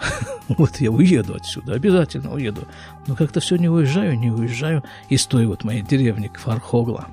Вот 0.48 0.80
я 0.80 0.90
уеду 0.90 1.36
отсюда, 1.36 1.74
обязательно 1.74 2.32
уеду. 2.34 2.66
Но 3.06 3.14
как-то 3.14 3.38
все 3.38 3.54
не 3.54 3.68
уезжаю, 3.68 4.18
не 4.18 4.32
уезжаю 4.32 4.82
из 5.08 5.26
той 5.26 5.46
вот 5.46 5.62
моей 5.62 5.82
деревни 5.82 6.28
Фархогла, 6.34 7.06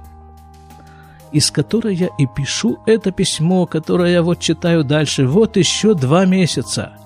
из 1.31 1.51
которой 1.51 1.93
я 1.93 2.09
и 2.17 2.25
пишу 2.25 2.79
это 2.87 3.11
письмо, 3.11 3.67
которое 3.67 4.11
я 4.11 4.23
вот 4.23 4.39
читаю 4.39 4.83
дальше. 4.83 5.27
Вот 5.27 5.55
еще 5.55 5.93
два 5.93 6.25
месяца– 6.25 6.97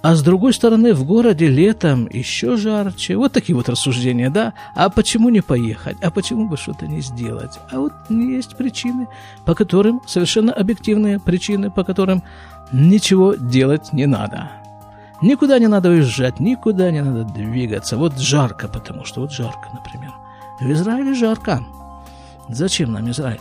а 0.00 0.14
с 0.14 0.22
другой 0.22 0.52
стороны, 0.52 0.94
в 0.94 1.04
городе 1.04 1.48
летом 1.48 2.08
еще 2.12 2.56
жарче. 2.56 3.16
Вот 3.16 3.32
такие 3.32 3.56
вот 3.56 3.68
рассуждения, 3.68 4.30
да? 4.30 4.52
А 4.76 4.90
почему 4.90 5.28
не 5.28 5.40
поехать? 5.40 5.96
А 6.02 6.10
почему 6.10 6.48
бы 6.48 6.56
что-то 6.56 6.86
не 6.86 7.00
сделать? 7.00 7.58
А 7.72 7.80
вот 7.80 7.92
есть 8.08 8.56
причины, 8.56 9.08
по 9.44 9.56
которым, 9.56 10.00
совершенно 10.06 10.52
объективные 10.52 11.18
причины, 11.18 11.70
по 11.70 11.82
которым 11.82 12.22
ничего 12.70 13.34
делать 13.34 13.92
не 13.92 14.06
надо. 14.06 14.52
Никуда 15.20 15.58
не 15.58 15.66
надо 15.66 15.88
уезжать, 15.88 16.38
никуда 16.38 16.92
не 16.92 17.02
надо 17.02 17.24
двигаться. 17.24 17.96
Вот 17.96 18.16
жарко, 18.18 18.68
потому 18.68 19.04
что 19.04 19.22
вот 19.22 19.32
жарко, 19.32 19.68
например. 19.72 20.12
В 20.60 20.70
Израиле 20.70 21.12
жарко. 21.14 21.64
Зачем 22.48 22.92
нам 22.92 23.10
Израиль? 23.10 23.40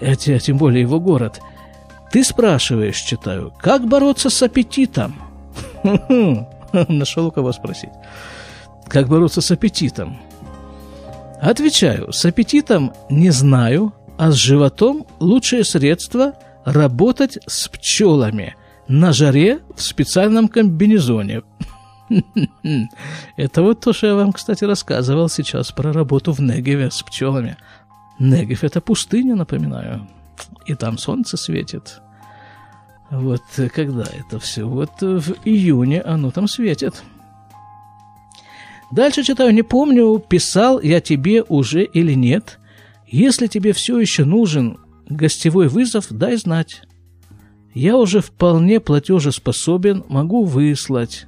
Эти, 0.00 0.36
тем 0.40 0.58
более 0.58 0.82
его 0.82 0.98
город. 0.98 1.40
Ты 2.10 2.24
спрашиваешь, 2.24 3.00
читаю, 3.00 3.52
как 3.56 3.86
бороться 3.86 4.30
с 4.30 4.42
аппетитом– 4.42 5.14
Нашел 6.88 7.26
у 7.26 7.30
кого 7.30 7.52
спросить. 7.52 7.92
Как 8.88 9.08
бороться 9.08 9.40
с 9.40 9.50
аппетитом? 9.50 10.18
Отвечаю, 11.40 12.12
с 12.12 12.24
аппетитом 12.24 12.92
не 13.10 13.30
знаю, 13.30 13.92
а 14.18 14.30
с 14.30 14.34
животом 14.34 15.06
лучшее 15.20 15.64
средство 15.64 16.34
работать 16.64 17.38
с 17.46 17.68
пчелами 17.68 18.56
на 18.88 19.12
жаре 19.12 19.60
в 19.74 19.82
специальном 19.82 20.48
комбинезоне. 20.48 21.42
Это 23.36 23.62
вот 23.62 23.80
то, 23.80 23.92
что 23.92 24.06
я 24.06 24.14
вам, 24.14 24.32
кстати, 24.32 24.64
рассказывал 24.64 25.28
сейчас 25.28 25.72
про 25.72 25.92
работу 25.92 26.32
в 26.32 26.40
Негеве 26.40 26.90
с 26.90 27.02
пчелами. 27.02 27.56
Негев– 28.18 28.64
это 28.64 28.80
пустыня, 28.80 29.34
напоминаю. 29.34 30.08
И 30.66 30.74
там 30.74 30.98
солнце 30.98 31.36
светит. 31.36 32.00
Вот 33.10 33.42
когда 33.74 34.04
это 34.04 34.38
все? 34.38 34.64
Вот 34.64 35.00
в 35.00 35.36
июне 35.44 36.00
оно 36.02 36.30
там 36.30 36.48
светит. 36.48 37.02
Дальше 38.90 39.22
читаю, 39.22 39.52
не 39.52 39.62
помню, 39.62 40.18
писал 40.18 40.80
я 40.80 41.00
тебе 41.00 41.42
уже 41.42 41.84
или 41.84 42.14
нет. 42.14 42.58
Если 43.06 43.46
тебе 43.46 43.72
все 43.72 43.98
еще 43.98 44.24
нужен 44.24 44.78
гостевой 45.08 45.68
вызов, 45.68 46.06
дай 46.10 46.36
знать. 46.36 46.82
Я 47.74 47.96
уже 47.96 48.20
вполне 48.20 48.80
платежеспособен, 48.80 50.04
могу 50.08 50.44
выслать. 50.44 51.26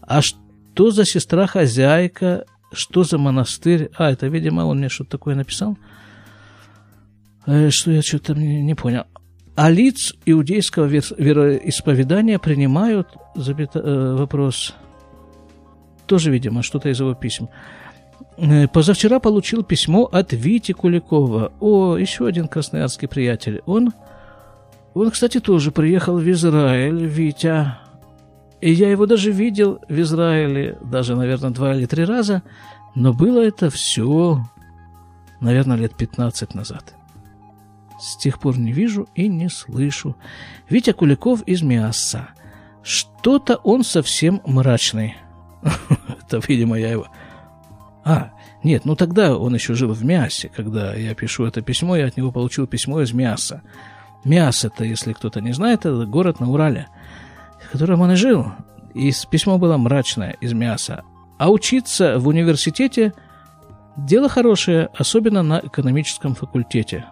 А 0.00 0.22
что 0.22 0.90
за 0.90 1.04
сестра-хозяйка, 1.04 2.44
что 2.72 3.04
за 3.04 3.18
монастырь? 3.18 3.90
А, 3.96 4.10
это, 4.10 4.28
видимо, 4.28 4.62
он 4.62 4.78
мне 4.78 4.88
что-то 4.88 5.12
такое 5.12 5.34
написал. 5.34 5.76
Э, 7.44 7.70
что 7.70 7.90
я 7.90 8.02
что-то 8.02 8.34
не 8.34 8.74
понял 8.74 9.04
а 9.54 9.70
лиц 9.70 10.14
иудейского 10.24 10.86
вероисповедания 10.86 12.38
принимают, 12.38 13.08
забито, 13.34 13.80
э, 13.80 14.14
вопрос, 14.16 14.74
тоже, 16.06 16.30
видимо, 16.30 16.62
что-то 16.62 16.88
из 16.88 17.00
его 17.00 17.14
писем. 17.14 17.48
Э, 18.38 18.66
позавчера 18.68 19.20
получил 19.20 19.62
письмо 19.62 20.04
от 20.04 20.32
Вити 20.32 20.72
Куликова. 20.72 21.52
О, 21.60 21.96
еще 21.96 22.26
один 22.26 22.48
красноярский 22.48 23.08
приятель. 23.08 23.62
Он, 23.66 23.92
он, 24.94 25.10
кстати, 25.10 25.38
тоже 25.38 25.70
приехал 25.70 26.18
в 26.18 26.30
Израиль, 26.30 27.04
Витя. 27.06 27.76
И 28.60 28.72
я 28.72 28.90
его 28.90 29.06
даже 29.06 29.32
видел 29.32 29.80
в 29.88 30.00
Израиле, 30.00 30.78
даже, 30.82 31.14
наверное, 31.16 31.50
два 31.50 31.74
или 31.74 31.84
три 31.86 32.04
раза. 32.04 32.42
Но 32.94 33.12
было 33.12 33.40
это 33.40 33.70
все, 33.70 34.40
наверное, 35.40 35.76
лет 35.76 35.94
15 35.94 36.54
назад. 36.54 36.94
С 38.02 38.16
тех 38.16 38.40
пор 38.40 38.58
не 38.58 38.72
вижу 38.72 39.08
и 39.14 39.28
не 39.28 39.48
слышу. 39.48 40.16
Витя 40.68 40.90
Куликов 40.90 41.42
из 41.42 41.62
Миасса. 41.62 42.30
Что-то 42.82 43.58
он 43.62 43.84
совсем 43.84 44.42
мрачный. 44.44 45.14
Это, 45.62 46.40
видимо, 46.48 46.76
я 46.76 46.90
его... 46.90 47.06
А, 48.04 48.32
нет, 48.64 48.84
ну 48.84 48.96
тогда 48.96 49.38
он 49.38 49.54
еще 49.54 49.74
жил 49.74 49.92
в 49.92 50.04
Мясе, 50.04 50.48
когда 50.48 50.94
я 50.94 51.14
пишу 51.14 51.44
это 51.44 51.62
письмо, 51.62 51.94
я 51.94 52.06
от 52.06 52.16
него 52.16 52.32
получил 52.32 52.66
письмо 52.66 53.00
из 53.02 53.12
Мяса. 53.12 53.62
Мяс 54.24 54.64
это, 54.64 54.82
если 54.82 55.12
кто-то 55.12 55.40
не 55.40 55.52
знает, 55.52 55.86
это 55.86 56.04
город 56.04 56.40
на 56.40 56.50
Урале, 56.50 56.88
в 57.64 57.70
котором 57.70 58.00
он 58.00 58.10
и 58.10 58.16
жил. 58.16 58.46
И 58.94 59.12
письмо 59.30 59.58
было 59.58 59.76
мрачное, 59.76 60.32
из 60.40 60.52
Мяса. 60.52 61.04
А 61.38 61.52
учиться 61.52 62.18
в 62.18 62.26
университете– 62.26 63.12
дело 63.96 64.28
хорошее, 64.28 64.88
особенно 64.98 65.44
на 65.44 65.60
экономическом 65.62 66.34
факультете– 66.34 67.04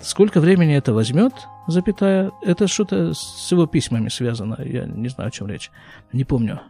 Сколько 0.00 0.40
времени 0.40 0.76
это 0.76 0.92
возьмет, 0.92 1.32
запятая, 1.66 2.30
это 2.42 2.66
что-то 2.68 3.14
с 3.14 3.50
его 3.50 3.66
письмами 3.66 4.08
связано, 4.08 4.56
я 4.62 4.84
не 4.84 5.08
знаю, 5.08 5.28
о 5.28 5.30
чем 5.30 5.48
речь, 5.48 5.70
не 6.12 6.24
помню. 6.24 6.60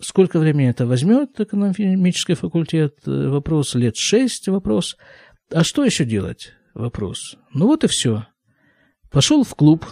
Сколько 0.00 0.38
времени 0.38 0.68
это 0.68 0.86
возьмет, 0.86 1.38
экономический 1.40 2.34
факультет, 2.34 2.98
вопрос 3.04 3.74
лет 3.74 3.96
шесть, 3.96 4.48
вопрос. 4.48 4.96
А 5.52 5.64
что 5.64 5.84
еще 5.84 6.04
делать, 6.04 6.52
вопрос. 6.74 7.36
Ну 7.52 7.66
вот 7.66 7.84
и 7.84 7.88
все. 7.88 8.26
Пошел 9.10 9.44
в 9.44 9.54
клуб, 9.54 9.84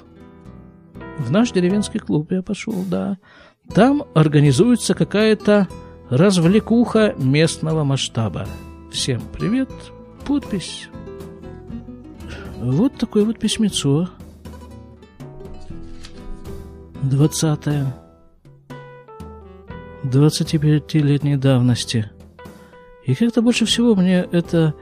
в 1.18 1.30
наш 1.30 1.52
деревенский 1.52 2.00
клуб 2.00 2.32
я 2.32 2.42
пошел, 2.42 2.84
да. 2.88 3.18
Там 3.74 4.04
организуется 4.14 4.94
какая-то 4.94 5.68
развлекуха 6.08 7.14
местного 7.18 7.84
масштаба. 7.84 8.46
Всем 8.90 9.22
привет, 9.32 9.70
подпись 10.26 10.88
вот 12.70 12.96
такое 12.96 13.24
вот 13.24 13.38
письмецо. 13.38 14.08
Двадцатое. 17.02 17.94
25-летней 20.04 21.36
давности. 21.36 22.10
И 23.04 23.14
как-то 23.14 23.42
больше 23.42 23.66
всего 23.66 23.94
мне 23.94 24.26
это 24.30 24.74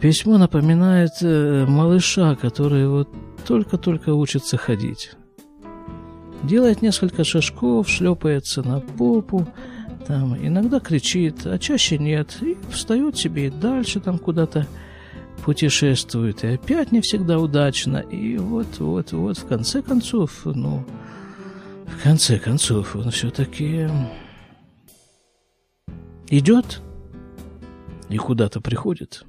письмо 0.00 0.38
напоминает 0.38 1.12
э, 1.22 1.66
малыша, 1.66 2.34
который 2.34 2.88
вот 2.88 3.08
только-только 3.46 4.14
учится 4.14 4.56
ходить. 4.56 5.12
Делает 6.42 6.80
несколько 6.80 7.24
шажков, 7.24 7.88
шлепается 7.88 8.62
на 8.62 8.80
попу, 8.80 9.46
там 10.06 10.36
иногда 10.36 10.80
кричит, 10.80 11.46
а 11.46 11.58
чаще 11.58 11.98
нет, 11.98 12.38
и 12.40 12.56
встает 12.70 13.18
себе 13.18 13.48
и 13.48 13.50
дальше 13.50 14.00
там 14.00 14.18
куда-то 14.18 14.66
путешествует, 15.44 16.44
и 16.44 16.48
опять 16.48 16.92
не 16.92 17.00
всегда 17.00 17.38
удачно. 17.38 17.98
И 17.98 18.36
вот-вот-вот, 18.36 19.38
в 19.38 19.46
конце 19.46 19.82
концов, 19.82 20.42
ну, 20.44 20.84
в 21.86 22.02
конце 22.02 22.38
концов, 22.38 22.94
он 22.96 23.10
все-таки 23.10 23.88
идет 26.28 26.80
и 28.08 28.16
куда-то 28.16 28.60
приходит. 28.60 29.24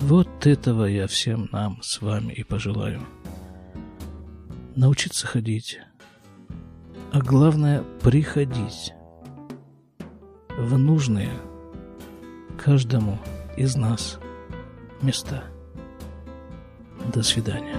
Вот 0.00 0.46
этого 0.46 0.84
я 0.84 1.06
всем 1.06 1.48
нам 1.52 1.80
с 1.82 2.00
вами 2.02 2.32
и 2.32 2.42
пожелаю. 2.42 3.00
Научиться 4.74 5.26
ходить, 5.26 5.78
а 7.12 7.20
главное 7.20 7.84
приходить 8.02 8.92
в 10.48 10.76
нужные 10.76 11.30
каждому 12.56 13.18
из 13.56 13.76
нас 13.76 14.18
места. 15.00 15.44
До 17.12 17.22
свидания. 17.22 17.76